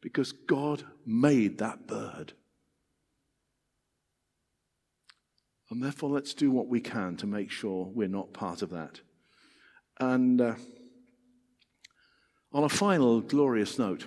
because 0.00 0.32
God 0.32 0.82
made 1.06 1.58
that 1.58 1.86
bird. 1.86 2.32
And 5.70 5.80
therefore, 5.80 6.10
let's 6.10 6.34
do 6.34 6.50
what 6.50 6.66
we 6.66 6.80
can 6.80 7.16
to 7.18 7.28
make 7.28 7.50
sure 7.50 7.92
we're 7.94 8.08
not 8.08 8.32
part 8.32 8.62
of 8.62 8.70
that. 8.70 9.00
And 10.00 10.40
uh, 10.40 10.54
on 12.52 12.64
a 12.64 12.68
final 12.68 13.20
glorious 13.20 13.78
note, 13.78 14.06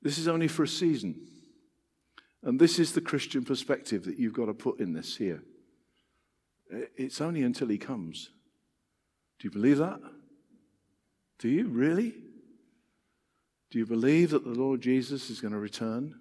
this 0.00 0.18
is 0.18 0.28
only 0.28 0.48
for 0.48 0.64
a 0.64 0.68
season. 0.68 1.26
And 2.42 2.58
this 2.58 2.78
is 2.78 2.92
the 2.92 3.00
Christian 3.00 3.44
perspective 3.44 4.04
that 4.04 4.18
you've 4.18 4.34
got 4.34 4.46
to 4.46 4.54
put 4.54 4.80
in 4.80 4.92
this 4.92 5.16
here. 5.16 5.42
It's 6.96 7.20
only 7.20 7.42
until 7.42 7.68
he 7.68 7.78
comes. 7.78 8.30
Do 9.38 9.46
you 9.46 9.50
believe 9.50 9.78
that? 9.78 10.00
Do 11.38 11.48
you 11.48 11.68
really? 11.68 12.14
Do 13.70 13.78
you 13.78 13.86
believe 13.86 14.30
that 14.30 14.44
the 14.44 14.50
Lord 14.50 14.80
Jesus 14.80 15.30
is 15.30 15.40
going 15.40 15.52
to 15.52 15.58
return 15.58 16.14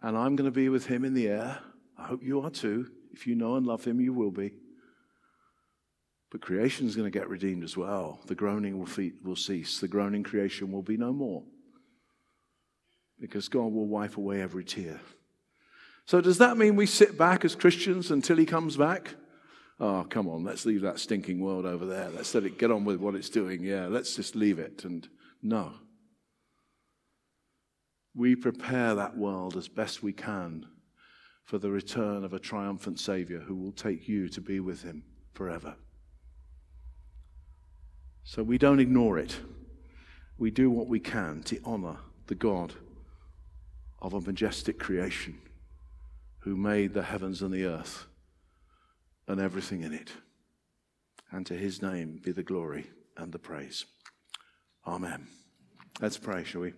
and 0.00 0.16
I'm 0.16 0.36
going 0.36 0.50
to 0.50 0.54
be 0.54 0.68
with 0.68 0.86
him 0.86 1.04
in 1.04 1.14
the 1.14 1.28
air? 1.28 1.58
I 1.96 2.06
hope 2.06 2.22
you 2.22 2.40
are 2.40 2.50
too. 2.50 2.90
If 3.12 3.26
you 3.26 3.34
know 3.34 3.56
and 3.56 3.66
love 3.66 3.84
him, 3.84 4.00
you 4.00 4.12
will 4.12 4.30
be. 4.30 4.52
But 6.32 6.40
creation 6.40 6.86
is 6.86 6.96
going 6.96 7.12
to 7.12 7.16
get 7.16 7.28
redeemed 7.28 7.62
as 7.62 7.76
well. 7.76 8.18
The 8.26 8.34
groaning 8.34 8.78
will, 8.78 8.86
fe- 8.86 9.12
will 9.22 9.36
cease. 9.36 9.78
The 9.78 9.86
groaning 9.86 10.22
creation 10.22 10.72
will 10.72 10.82
be 10.82 10.96
no 10.96 11.12
more 11.12 11.42
because 13.20 13.50
God 13.50 13.70
will 13.70 13.86
wipe 13.86 14.16
away 14.16 14.40
every 14.40 14.64
tear. 14.64 14.98
So, 16.06 16.22
does 16.22 16.38
that 16.38 16.56
mean 16.56 16.74
we 16.74 16.86
sit 16.86 17.18
back 17.18 17.44
as 17.44 17.54
Christians 17.54 18.10
until 18.10 18.38
He 18.38 18.46
comes 18.46 18.78
back? 18.78 19.14
Oh, 19.78 20.06
come 20.08 20.26
on, 20.26 20.42
let's 20.42 20.64
leave 20.64 20.80
that 20.80 20.98
stinking 20.98 21.38
world 21.38 21.66
over 21.66 21.84
there. 21.84 22.08
Let's 22.08 22.34
let 22.34 22.44
it 22.44 22.58
get 22.58 22.70
on 22.70 22.84
with 22.84 22.96
what 22.96 23.14
it's 23.14 23.28
doing. 23.28 23.62
Yeah, 23.62 23.86
let's 23.88 24.16
just 24.16 24.34
leave 24.34 24.58
it. 24.58 24.84
And 24.84 25.06
no. 25.42 25.74
We 28.14 28.36
prepare 28.36 28.94
that 28.94 29.18
world 29.18 29.56
as 29.56 29.68
best 29.68 30.02
we 30.02 30.14
can 30.14 30.66
for 31.44 31.58
the 31.58 31.70
return 31.70 32.24
of 32.24 32.32
a 32.32 32.38
triumphant 32.38 33.00
Savior 33.00 33.40
who 33.40 33.54
will 33.54 33.72
take 33.72 34.08
you 34.08 34.30
to 34.30 34.40
be 34.40 34.60
with 34.60 34.82
Him 34.82 35.04
forever. 35.34 35.76
So 38.32 38.42
we 38.42 38.56
don't 38.56 38.80
ignore 38.80 39.18
it. 39.18 39.38
We 40.38 40.50
do 40.50 40.70
what 40.70 40.86
we 40.86 41.00
can 41.00 41.42
to 41.42 41.60
honor 41.66 41.98
the 42.28 42.34
God 42.34 42.72
of 44.00 44.14
a 44.14 44.22
majestic 44.22 44.78
creation 44.78 45.38
who 46.38 46.56
made 46.56 46.94
the 46.94 47.02
heavens 47.02 47.42
and 47.42 47.52
the 47.52 47.66
earth 47.66 48.06
and 49.28 49.38
everything 49.38 49.82
in 49.82 49.92
it. 49.92 50.12
And 51.30 51.44
to 51.44 51.52
his 51.52 51.82
name 51.82 52.22
be 52.24 52.32
the 52.32 52.42
glory 52.42 52.86
and 53.18 53.30
the 53.32 53.38
praise. 53.38 53.84
Amen. 54.86 55.28
Let's 56.00 56.16
pray, 56.16 56.42
shall 56.42 56.62
we? 56.62 56.72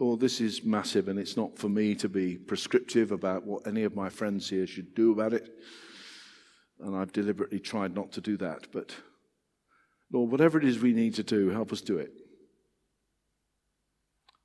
Lord, 0.00 0.20
this 0.20 0.40
is 0.40 0.64
massive, 0.64 1.08
and 1.08 1.18
it's 1.18 1.36
not 1.36 1.56
for 1.56 1.68
me 1.68 1.94
to 1.96 2.08
be 2.08 2.36
prescriptive 2.36 3.12
about 3.12 3.46
what 3.46 3.66
any 3.66 3.84
of 3.84 3.94
my 3.94 4.08
friends 4.08 4.50
here 4.50 4.66
should 4.66 4.94
do 4.94 5.12
about 5.12 5.32
it 5.32 5.50
and 6.80 6.96
I've 6.96 7.12
deliberately 7.12 7.60
tried 7.60 7.94
not 7.94 8.12
to 8.12 8.20
do 8.20 8.36
that. 8.38 8.68
But 8.72 8.94
Lord, 10.12 10.30
whatever 10.30 10.58
it 10.58 10.64
is 10.64 10.80
we 10.80 10.92
need 10.92 11.14
to 11.14 11.22
do, 11.22 11.50
help 11.50 11.72
us 11.72 11.80
do 11.80 11.98
it. 11.98 12.12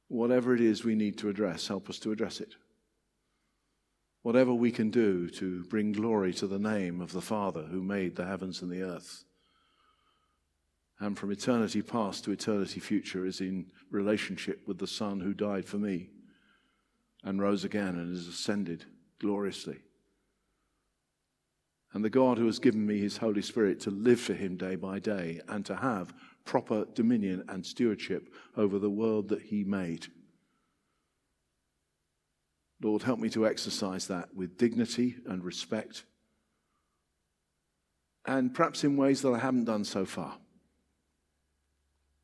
Whatever 0.08 0.56
it 0.56 0.62
is 0.62 0.84
we 0.84 0.96
need 0.96 1.18
to 1.20 1.30
address, 1.30 1.68
help 1.68 1.90
us 1.90 2.00
to 2.00 2.12
address 2.12 2.40
it. 2.40 2.56
Whatever 4.22 4.54
we 4.54 4.72
can 4.72 4.90
do 4.90 5.30
to 5.30 5.64
bring 5.66 5.92
glory 5.92 6.34
to 6.34 6.48
the 6.48 6.60
name 6.60 7.00
of 7.00 7.14
the 7.14 7.22
Father 7.22 7.64
who 7.64 7.82
made 7.82 8.16
the 8.16 8.26
heavens 8.26 8.62
and 8.62 8.72
the 8.72 8.82
earth. 8.82 9.24
And 11.00 11.18
from 11.18 11.32
eternity 11.32 11.82
past 11.82 12.26
to 12.26 12.32
eternity 12.32 12.80
future 12.80 13.26
is 13.26 13.40
in 13.40 13.68
relationship 13.90 14.68
with 14.68 14.80
the 14.80 14.88
Son 14.88 15.22
who 15.22 15.34
died 15.34 15.66
for 15.66 15.78
me 15.78 16.10
and 17.24 17.42
rose 17.42 17.64
again 17.64 17.96
and 17.96 18.16
is 18.16 18.28
ascended 18.28 18.86
gloriously 19.20 19.80
And 21.94 22.06
the 22.06 22.10
God 22.10 22.38
who 22.38 22.46
has 22.46 22.60
given 22.60 22.86
me 22.86 23.00
his 23.00 23.18
Holy 23.18 23.42
Spirit 23.42 23.80
to 23.82 23.90
live 23.90 24.20
for 24.20 24.34
him 24.34 24.58
day 24.58 24.76
by 24.76 25.00
day 25.00 25.42
and 25.48 25.66
to 25.66 25.76
have 25.76 26.14
proper 26.46 26.86
dominion 26.94 27.44
and 27.50 27.66
stewardship 27.66 28.30
over 28.56 28.78
the 28.78 28.90
world 28.90 29.30
that 29.30 29.42
he 29.42 29.64
made. 29.64 30.08
Lord, 32.82 33.04
help 33.04 33.20
me 33.20 33.30
to 33.32 33.48
exercise 33.48 34.08
that 34.08 34.34
with 34.36 34.58
dignity 34.58 35.18
and 35.26 35.44
respect, 35.44 36.06
and 38.26 38.54
perhaps 38.54 38.84
in 38.84 38.96
ways 38.96 39.22
that 39.22 39.34
I 39.34 39.40
haven't 39.40 39.66
done 39.66 39.84
so 39.84 40.06
far. 40.06 40.38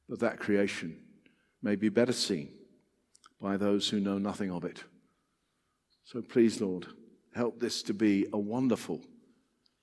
But 0.07 0.19
that 0.19 0.39
creation 0.39 0.97
may 1.61 1.75
be 1.75 1.89
better 1.89 2.13
seen 2.13 2.49
by 3.41 3.57
those 3.57 3.89
who 3.89 3.99
know 3.99 4.17
nothing 4.17 4.51
of 4.51 4.63
it. 4.63 4.83
So 6.03 6.21
please, 6.21 6.61
Lord, 6.61 6.85
help 7.33 7.59
this 7.59 7.81
to 7.83 7.93
be 7.93 8.27
a 8.31 8.37
wonderful 8.37 9.01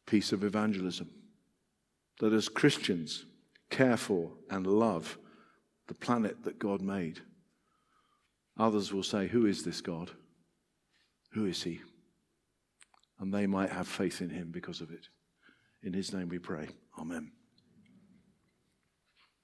piece 0.07 0.33
of 0.33 0.45
evangelism. 0.45 1.11
That 2.21 2.33
as 2.33 2.49
Christians 2.49 3.27
care 3.71 3.97
for 3.97 4.31
and 4.51 4.67
love 4.67 5.19
the 5.89 5.95
planet 5.95 6.45
that 6.45 6.59
God 6.59 6.81
made, 6.81 7.21
others 8.57 8.93
will 8.93 9.03
say, 9.03 9.27
Who 9.27 9.47
is 9.47 9.65
this 9.65 9.81
God? 9.81 10.11
Who 11.33 11.47
is 11.47 11.63
he? 11.63 11.81
And 13.19 13.33
they 13.33 13.47
might 13.47 13.71
have 13.71 13.89
faith 13.89 14.21
in 14.21 14.31
him 14.31 14.51
because 14.51 14.81
of 14.81 14.91
it. 14.91 15.09
In 15.83 15.93
his 15.93 16.13
name 16.13 16.29
we 16.29 16.39
pray. 16.39 16.69
Amen. 16.99 17.33